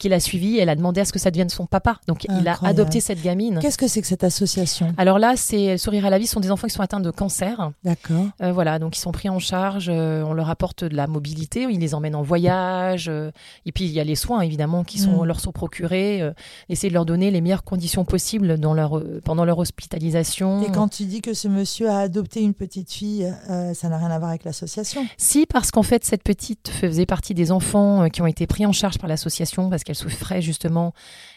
[0.04, 0.58] qu'il a suivi.
[0.58, 1.98] Elle a demandé à ce que ça devienne son papa.
[2.06, 3.58] Donc il a adopté cette gamine.
[3.60, 4.92] Qu'est-ce que c'est que cette association?
[4.98, 6.26] Alors là, c'est Sourire à la vie.
[6.26, 7.70] Ce sont des enfants qui sont atteints de cancer.
[7.84, 8.26] D'accord.
[8.42, 9.86] Euh, voilà, donc ils sont pris en charge.
[9.88, 11.62] Euh, on leur apporte de la mobilité.
[11.70, 13.08] Ils les emmènent en voyage.
[13.08, 13.30] Euh,
[13.64, 15.24] et puis il y a les soins évidemment qui sont, mm.
[15.24, 16.22] leur sont procurés.
[16.68, 20.62] essayer de leur donner les meilleures conditions possibles dans leur, pendant leur hospitalisation.
[20.64, 24.10] Et quand tu dis que ce monsieur a adopté une petite fille, ça n'a rien
[24.10, 25.06] à voir avec l'association?
[25.16, 28.72] Si, parce qu'en fait cette petite faisait partie des enfants qui ont été pris en
[28.72, 30.92] charge par l'association parce qu'elle souffrait justement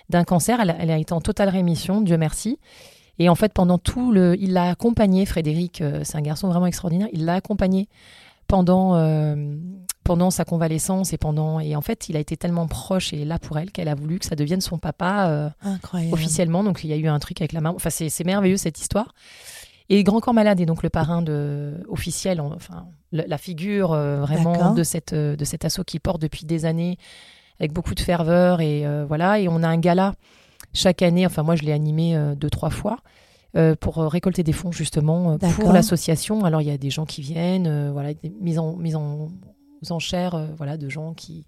[0.10, 0.60] d'un cancer.
[0.60, 2.60] Elle, a été en totale rémission, Dieu merci.
[3.20, 4.36] Et en fait, pendant tout le.
[4.40, 7.90] Il l'a accompagné, Frédéric, euh, c'est un garçon vraiment extraordinaire, il l'a accompagné
[8.48, 9.36] pendant, euh,
[10.04, 11.60] pendant sa convalescence et pendant.
[11.60, 14.20] Et en fait, il a été tellement proche et là pour elle qu'elle a voulu
[14.20, 15.50] que ça devienne son papa euh,
[16.12, 16.64] officiellement.
[16.64, 17.76] Donc il y a eu un truc avec la maman.
[17.76, 19.14] Enfin, c'est merveilleux cette histoire.
[19.90, 24.84] Et Grand Corps Malade est donc le parrain de, officiel, enfin, la, figure vraiment de,
[24.84, 26.98] cette, de cet assaut qui porte depuis des années
[27.60, 29.40] avec beaucoup de ferveur et euh, voilà.
[29.40, 30.14] Et on a un gala
[30.74, 31.26] chaque année.
[31.26, 33.00] Enfin, moi, je l'ai animé euh, deux trois fois.
[33.56, 36.44] Euh, pour récolter des fonds justement pour l'association.
[36.44, 39.30] Alors il y a des gens qui viennent, voilà, des mises en mise en
[39.82, 41.46] aux enchères, voilà, de gens qui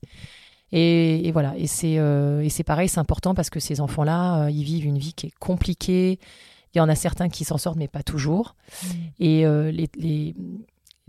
[0.71, 1.55] et, voilà.
[1.57, 5.13] Et c'est et c'est pareil, c'est important parce que ces enfants-là, ils vivent une vie
[5.13, 6.19] qui est compliquée.
[6.73, 8.55] Il y en a certains qui s'en sortent, mais pas toujours.
[8.81, 8.87] Mmh.
[9.19, 10.35] Et les, les,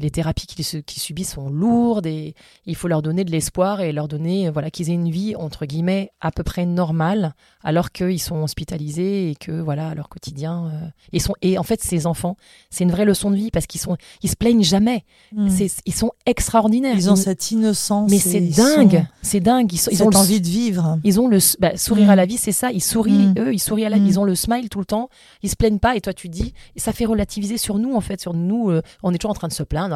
[0.01, 2.35] les thérapies qu'ils subissent sont lourdes et
[2.67, 5.67] il faut leur donner de l'espoir et leur donner voilà qu'ils aient une vie entre
[5.67, 10.89] guillemets à peu près normale alors qu'ils sont hospitalisés et que voilà leur quotidien euh,
[11.13, 12.37] et sont et en fait ces enfants
[12.71, 15.05] c'est une vraie leçon de vie parce qu'ils sont ils se plaignent jamais.
[15.33, 15.49] Hmm.
[15.87, 16.95] ils sont extraordinaires.
[16.97, 19.73] Ils ont cette innocence mais c'est dingue c'est dingue.
[19.73, 20.99] Ils, ils ont envie de vivre.
[21.05, 22.73] ils ont le bah, sourire à la vie c'est ça.
[22.73, 23.35] Ils sourient hmm.
[23.39, 24.07] eux ils sourient à la hmm.
[24.07, 25.11] ils ont le smile tout le temps.
[25.43, 28.01] Ils se plaignent pas et toi tu dis et ça fait relativiser sur nous en
[28.01, 29.90] fait sur nous euh, on est toujours en train de se plaindre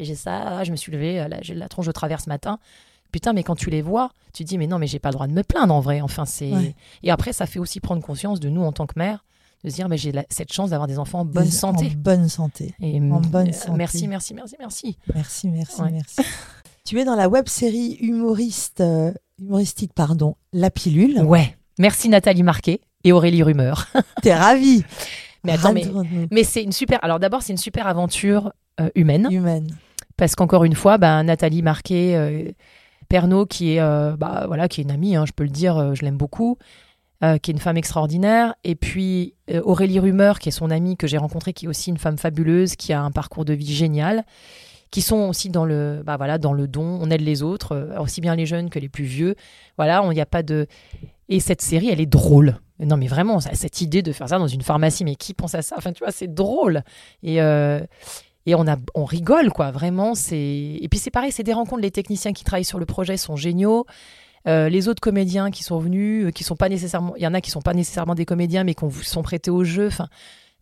[0.00, 2.58] j'ai ça, je me suis levé, j'ai la tronche de travers ce matin.
[3.10, 5.26] Putain, mais quand tu les vois, tu dis mais non, mais j'ai pas le droit
[5.26, 6.00] de me plaindre en vrai.
[6.00, 9.24] Enfin, c'est et après ça fait aussi prendre conscience de nous en tant que mère
[9.64, 11.86] de se dire mais j'ai cette chance d'avoir des enfants en bonne santé.
[11.86, 12.74] En bonne santé.
[12.80, 13.72] Et en bonne euh, santé.
[13.76, 14.98] Merci, merci, merci, merci.
[15.14, 16.20] Merci, merci, merci.
[16.84, 21.20] tu es dans la web série humoriste, euh, humoristique, pardon, La Pilule.
[21.20, 21.56] Ouais.
[21.78, 23.88] Merci Nathalie Marquet et Aurélie Rumeur.
[24.22, 24.84] T'es ravie.
[25.44, 25.84] Mais attends, mais,
[26.30, 26.98] mais c'est une super.
[27.02, 29.28] Alors d'abord, c'est une super aventure euh, humaine.
[29.30, 29.68] Humaine.
[30.16, 32.50] Parce qu'encore une fois, ben, Nathalie Marquet, euh,
[33.08, 33.80] Pernod qui est,
[34.16, 36.58] bah, voilà, qui est une amie, hein, je peux le dire, je l'aime beaucoup.
[37.20, 41.18] qui est une femme extraordinaire, et puis Aurélie Rumeur, qui est son amie que j'ai
[41.18, 44.24] rencontrée, qui est aussi une femme fabuleuse, qui a un parcours de vie génial,
[44.92, 46.98] qui sont aussi dans le, bah voilà, dans le don.
[47.00, 49.34] On aide les autres, euh, aussi bien les jeunes que les plus vieux.
[49.78, 50.68] Voilà, il n'y a pas de.
[51.28, 52.58] Et cette série, elle est drôle.
[52.78, 55.62] Non, mais vraiment, cette idée de faire ça dans une pharmacie, mais qui pense à
[55.62, 55.76] ça?
[55.78, 56.82] Enfin, tu vois, c'est drôle.
[57.22, 57.40] Et.
[57.40, 57.80] Euh,
[58.44, 60.14] et on, a, on rigole, quoi, vraiment.
[60.32, 61.82] Et puis c'est pareil, c'est des rencontres.
[61.82, 63.86] Les techniciens qui travaillent sur le projet sont géniaux.
[64.48, 67.40] Euh, les autres comédiens qui sont venus, qui sont pas nécessairement, il y en a
[67.40, 69.86] qui sont pas nécessairement des comédiens, mais qui sont prêtés au jeu.
[69.86, 70.08] Enfin,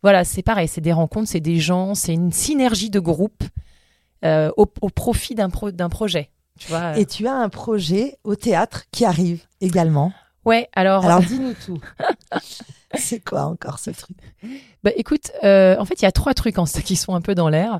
[0.03, 3.43] voilà, c'est pareil, c'est des rencontres, c'est des gens, c'est une synergie de groupe
[4.23, 6.29] euh, au, profit d'un projet.
[6.59, 6.97] Tu vois.
[6.99, 10.13] Et tu as un projet au théâtre qui arrive également.
[10.45, 11.05] Ouais, alors.
[11.05, 11.79] Alors dis-nous tout.
[12.95, 14.17] C'est quoi encore ce truc?
[14.83, 17.35] Bah écoute, euh, en fait, il y a trois trucs en, qui sont un peu
[17.35, 17.79] dans l'air.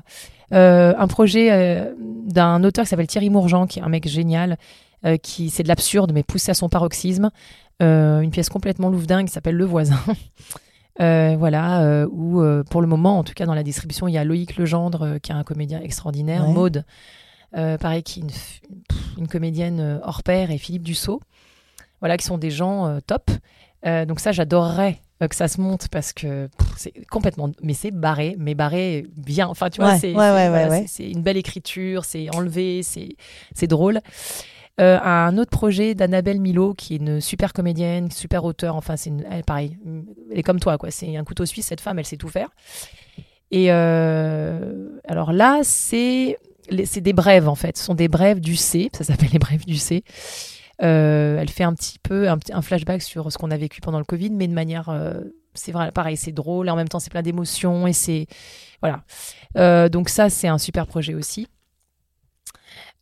[0.52, 4.56] Euh, un projet d'un auteur qui s'appelle Thierry Mourgeant, qui est un mec génial,
[5.22, 7.30] qui c'est de l'absurde mais poussé à son paroxysme.
[7.80, 10.00] une pièce complètement louvdingue qui s'appelle Le Voisin.
[11.00, 14.12] Euh, voilà, euh, où euh, pour le moment, en tout cas dans la distribution, il
[14.12, 16.84] y a Loïc Legendre, qui est un comédien extraordinaire, Maude,
[17.52, 18.24] pareil, qui est
[19.18, 21.20] une, comédienne hors pair, et Philippe Dussault,
[22.02, 23.30] voilà, qui sont des gens top.
[23.84, 28.56] donc ça, j'adorerais que ça se monte parce que c'est complètement mais c'est barré mais
[28.56, 30.12] barré bien enfin tu vois c'est
[30.88, 33.10] c'est une belle écriture c'est enlevé c'est
[33.54, 34.00] c'est drôle
[34.80, 38.74] euh, un autre projet d'Annabelle Milo, qui est une super comédienne, super auteur.
[38.74, 39.76] Enfin, c'est elle, pareil,
[40.30, 40.90] elle est comme toi, quoi.
[40.90, 42.48] C'est un couteau suisse, cette femme, elle sait tout faire.
[43.50, 46.38] Et euh, alors là, c'est
[46.70, 47.76] des brèves, en fait.
[47.76, 50.04] Ce sont des brèves du C, ça s'appelle les brèves du C.
[50.82, 54.04] Euh, elle fait un petit peu un, flashback sur ce qu'on a vécu pendant le
[54.04, 54.90] Covid, mais de manière.
[55.54, 58.26] c'est vrai, pareil, c'est drôle et en même temps c'est plein d'émotions et c'est.
[58.80, 59.88] Voilà.
[59.88, 61.46] donc, ça, c'est un super projet aussi.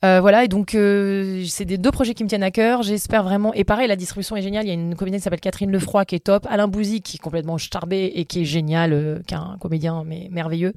[0.02, 2.82] Euh, voilà, et donc euh, c'est des deux projets qui me tiennent à cœur.
[2.82, 3.52] J'espère vraiment.
[3.52, 4.64] Et pareil, la distribution est géniale.
[4.64, 6.46] Il y a une comédienne qui s'appelle Catherine Lefroy qui est top.
[6.48, 10.02] Alain Bouzy qui est complètement starbé et qui est génial, euh, qui est un comédien
[10.06, 10.72] mais merveilleux.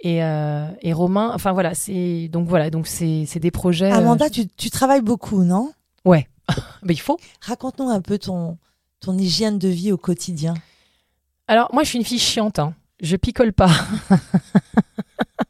[0.00, 3.90] Et, et Romain, enfin voilà, c'est donc voilà, donc c'est des projets.
[3.90, 5.72] Amanda, tu, tu travailles beaucoup, non?
[6.04, 6.28] Ouais,
[6.82, 7.18] mais il faut.
[7.40, 8.58] Raconte-nous un peu ton
[9.00, 10.54] ton hygiène de vie au quotidien.
[11.46, 12.58] Alors moi, je suis une fille chiante.
[12.58, 12.74] Hein.
[13.04, 13.70] Je picole pas.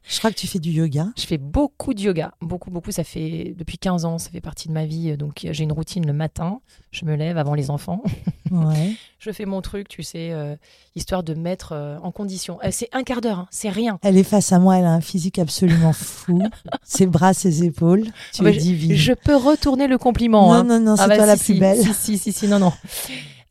[0.06, 1.06] Je crois que tu fais du yoga.
[1.16, 2.90] Je fais beaucoup de yoga, beaucoup, beaucoup.
[2.90, 5.16] Ça fait depuis 15 ans, ça fait partie de ma vie.
[5.16, 6.60] Donc j'ai une routine le matin.
[6.90, 8.02] Je me lève avant les enfants.
[8.50, 8.92] Ouais.
[9.18, 10.54] je fais mon truc, tu sais, euh,
[10.94, 12.58] histoire de mettre euh, en condition.
[12.62, 13.98] Euh, c'est un quart d'heure, hein, c'est rien.
[14.02, 16.40] Elle est face à moi, elle a un physique absolument fou.
[16.84, 18.04] ses bras, ses épaules.
[18.32, 18.94] Tu ah bah, es divine.
[18.94, 20.48] Je peux retourner le compliment.
[20.48, 20.64] Non, hein.
[20.64, 21.82] non, non, c'est ah bah toi la plus belle.
[21.82, 22.72] Si, si, si, si, non, non.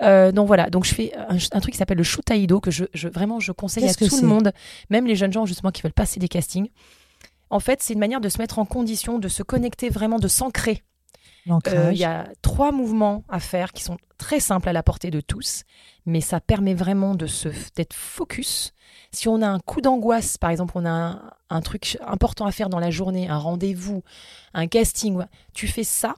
[0.04, 3.39] Euh, donc voilà, donc je fais un, truc qui s'appelle le shootaïdo que je, vraiment
[3.39, 4.51] je conseille à tout le monde,
[4.89, 6.70] même les jeunes gens justement qui veulent passer des castings.
[7.49, 10.28] En fait, c'est une manière de se mettre en condition, de se connecter vraiment, de
[10.28, 10.84] s'ancrer.
[11.68, 15.12] Euh, il y a trois mouvements à faire qui sont très simples à la portée
[15.12, 15.64] de tous,
[16.06, 18.74] mais ça permet vraiment de se d'être focus.
[19.12, 22.51] Si on a un coup d'angoisse, par exemple, on a un, un, truc important à
[22.51, 24.04] faire dans la journée, un rendez-vous,
[24.54, 25.22] un casting,
[25.54, 26.16] tu fais ça,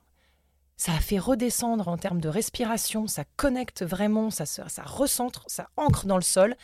[0.77, 5.69] ça a fait redescendre en termes de respiration, ça connecte vraiment, ça, ça recentre, ça
[5.77, 6.55] ancre dans le sol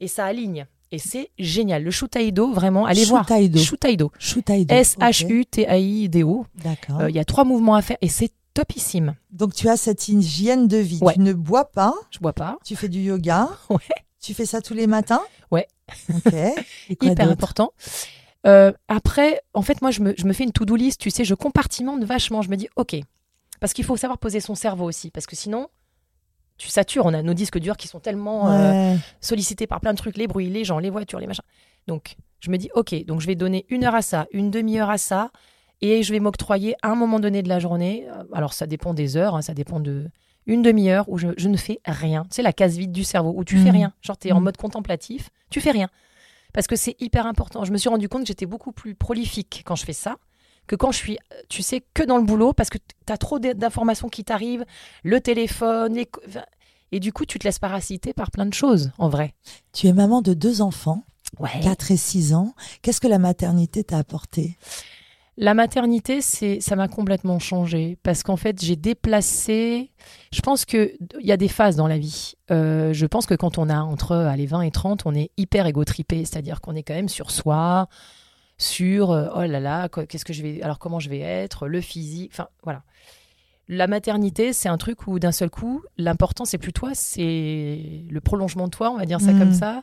[0.00, 0.66] et ça aligne.
[0.92, 1.82] Et c'est génial.
[1.82, 3.26] Le Shutaido, vraiment, allez voir.
[3.26, 4.12] Shutaido.
[4.18, 4.74] Shutaido.
[4.74, 6.46] S-H-U-T-A-I-D-O.
[6.54, 7.00] D'accord.
[7.00, 9.14] Euh, il y a trois mouvements à faire et c'est topissime.
[9.30, 11.00] Donc tu as cette hygiène de vie.
[11.12, 11.94] Tu ne bois pas.
[12.10, 12.58] Je bois pas.
[12.64, 13.48] Tu fais du yoga.
[13.70, 13.78] Ouais.
[14.20, 15.22] Tu fais ça tous les matins.
[15.52, 15.68] Ouais.
[16.12, 16.32] Ok.
[16.88, 17.72] Hyper important.
[18.46, 21.00] Euh, après, en fait, moi, je me, je me fais une to-do list.
[21.00, 22.42] Tu sais, je compartimente vachement.
[22.42, 22.96] Je me dis, ok,
[23.66, 25.66] parce qu'il faut savoir poser son cerveau aussi, parce que sinon,
[26.56, 27.04] tu satures.
[27.04, 30.28] On a nos disques durs qui sont tellement euh, sollicités par plein de trucs, les
[30.28, 31.42] bruits, les gens, les voitures, les machins.
[31.88, 34.88] Donc, je me dis, ok, donc je vais donner une heure à ça, une demi-heure
[34.88, 35.32] à ça,
[35.80, 38.06] et je vais m'octroyer à un moment donné de la journée.
[38.08, 40.06] Euh, alors, ça dépend des heures, hein, ça dépend de
[40.46, 42.24] une demi-heure où je, ne fais rien.
[42.30, 43.74] C'est la case vide du cerveau, où tu fais mmh.
[43.74, 43.92] rien.
[44.00, 44.44] Genre, tu es en mmh.
[44.44, 45.88] mode contemplatif, tu fais rien.
[46.52, 47.64] Parce que c'est hyper important.
[47.64, 50.18] Je me suis rendu compte que j'étais beaucoup plus prolifique quand je fais ça
[50.66, 53.38] que quand je suis, tu sais, que dans le boulot, parce que tu as trop
[53.38, 54.64] d'informations qui t'arrivent,
[55.02, 56.08] le téléphone, les...
[56.92, 59.34] et du coup, tu te laisses parasiter par plein de choses, en vrai.
[59.72, 61.04] Tu es maman de deux enfants,
[61.62, 62.54] 4 et 6 ans.
[62.82, 64.56] Qu'est-ce que la maternité t'a apporté?
[65.38, 69.90] La maternité, c'est, ça m'a complètement changé parce qu'en fait, j'ai déplacé.
[70.32, 72.32] Je pense que il y a des phases dans la vie.
[72.50, 75.66] Euh, je pense que quand on a entre allez, 20 et 30, on est hyper
[75.66, 77.88] égotripé, c'est-à-dire qu'on est quand même sur soi,
[78.58, 81.80] sur euh, oh là là, qu'est-ce que je vais, alors comment je vais être, le
[81.80, 82.82] physique, enfin voilà.
[83.68, 88.20] La maternité, c'est un truc où d'un seul coup, l'important c'est plus toi, c'est le
[88.20, 89.54] prolongement de toi, on va dire ça comme mm.
[89.54, 89.82] ça.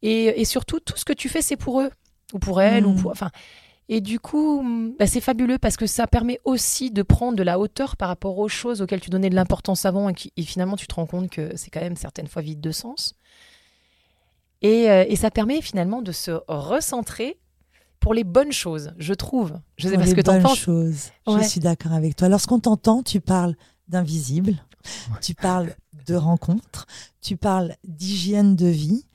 [0.00, 1.90] Et, et, surtout, tout ce que tu fais, c'est pour eux
[2.32, 3.00] ou pour elle ou mm.
[3.02, 3.30] pour, enfin.
[3.88, 7.42] Et du coup, mm, bah, c'est fabuleux parce que ça permet aussi de prendre de
[7.42, 10.86] la hauteur par rapport aux choses auxquelles tu donnais de l'importance avant et, finalement tu
[10.86, 13.14] te rends compte que c'est quand même certaines fois vide de sens.
[14.62, 17.38] Et, euh, et, ça permet finalement de se recentrer
[18.00, 19.58] pour les bonnes choses, je trouve.
[19.76, 20.58] Je sais pas ce que tu en penses.
[20.58, 21.10] Choses.
[21.26, 22.28] Je suis d'accord avec toi.
[22.28, 23.54] Lorsqu'on t'entend, tu parles
[23.88, 24.56] d'invisible,
[25.20, 25.74] tu parles
[26.06, 26.86] de rencontres,
[27.22, 29.06] tu parles d'hygiène de vie.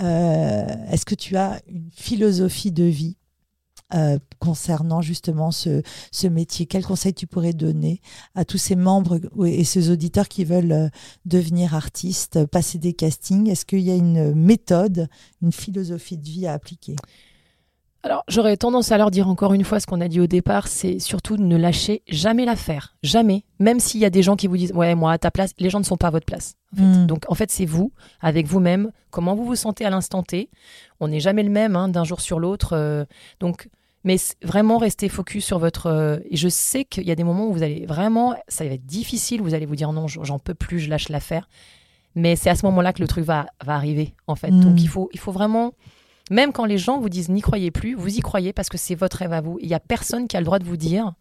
[0.00, 3.16] Euh, est-ce que tu as une philosophie de vie
[3.94, 6.66] euh, concernant justement ce, ce métier?
[6.66, 8.02] Quel conseil tu pourrais donner
[8.34, 10.88] à tous ces membres et ces auditeurs qui veulent euh,
[11.24, 13.48] devenir artistes, passer des castings?
[13.48, 15.08] Est-ce qu'il y a une méthode,
[15.40, 16.96] une philosophie de vie à appliquer?
[18.04, 20.68] Alors, j'aurais tendance à leur dire encore une fois ce qu'on a dit au départ,
[20.68, 22.94] c'est surtout de ne lâcher jamais l'affaire.
[23.02, 23.44] Jamais.
[23.60, 25.70] Même s'il y a des gens qui vous disent, ouais, moi, à ta place, les
[25.70, 26.54] gens ne sont pas à votre place.
[26.76, 27.06] Hmm.
[27.06, 30.50] Donc, en fait, c'est vous, avec vous-même, comment vous vous sentez à l'instant T.
[31.00, 32.74] On n'est jamais le même hein, d'un jour sur l'autre.
[32.74, 33.06] Euh,
[33.40, 33.70] donc,
[34.04, 35.86] mais vraiment rester focus sur votre.
[35.86, 38.74] Euh, et je sais qu'il y a des moments où vous allez vraiment, ça va
[38.74, 41.48] être difficile, vous allez vous dire non, j'en peux plus, je lâche l'affaire.
[42.16, 44.50] Mais c'est à ce moment-là que le truc va, va arriver, en fait.
[44.50, 44.78] Donc, hmm.
[44.78, 45.72] il faut, il faut vraiment
[46.30, 48.94] même quand les gens vous disent n'y croyez plus, vous y croyez parce que c'est
[48.94, 49.58] votre rêve à vous.
[49.60, 51.14] Il n'y a personne qui a le droit de vous dire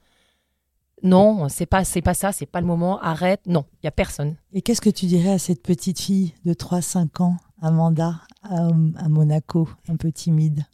[1.04, 3.42] non, c'est pas c'est pas ça, c'est pas le moment, arrête.
[3.46, 4.38] Non, il y a personne.
[4.54, 8.70] Et qu'est-ce que tu dirais à cette petite fille de 3-5 ans, Amanda, à,
[9.10, 10.66] Monaco, un peu timide?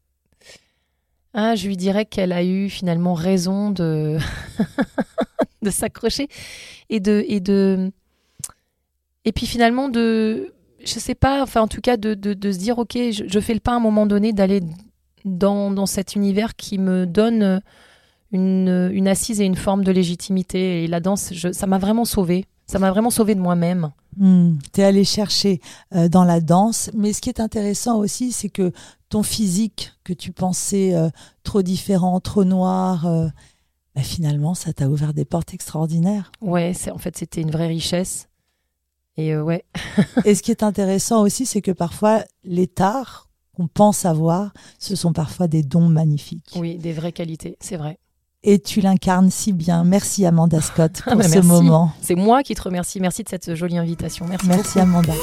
[1.34, 4.20] Ah, je lui dirais qu'elle a eu finalement raison de
[5.64, 6.28] de s'accrocher
[6.90, 7.92] et de et de
[9.26, 10.54] et puis finalement de
[10.84, 13.60] je sais pas, enfin en tout cas de, de, se dire ok, je, fais le
[13.60, 14.62] pas à un moment donné d'aller
[15.26, 17.62] dans, dans, cet univers qui me donne
[18.32, 20.84] une, une, assise et une forme de légitimité.
[20.84, 22.46] Et la danse, ça m'a vraiment sauvé.
[22.70, 23.92] Ça m'a vraiment sauvé de moi-même.
[24.18, 25.60] Hmm, tu es allé chercher
[25.96, 26.92] euh, dans la danse.
[26.94, 28.72] Mais ce qui est intéressant aussi, c'est que
[29.10, 31.10] ton physique, que tu pensais euh,
[31.42, 33.28] trop différent, trop noir, euh,
[33.96, 36.32] bah, finalement, ça t'a ouvert des portes extraordinaires.
[36.42, 38.29] Ouais, en fait, c'était une vraie richesse.
[39.18, 39.66] Et euh, ouais.
[40.26, 44.96] et ce qui est intéressant aussi, c'est que parfois, les tares qu'on pense avoir, ce
[44.96, 46.56] sont parfois des dons magnifiques.
[46.56, 48.00] Oui, des vraies qualités, c'est vrai.
[48.44, 49.84] Et tu l'incarnes si bien.
[49.84, 51.92] Merci Amanda Scott ah pour bah ce moment.
[52.02, 53.02] C'est moi qui te remercie.
[53.02, 54.26] Merci de cette jolie invitation.
[54.28, 54.48] Merci.
[54.48, 55.14] Merci Amanda.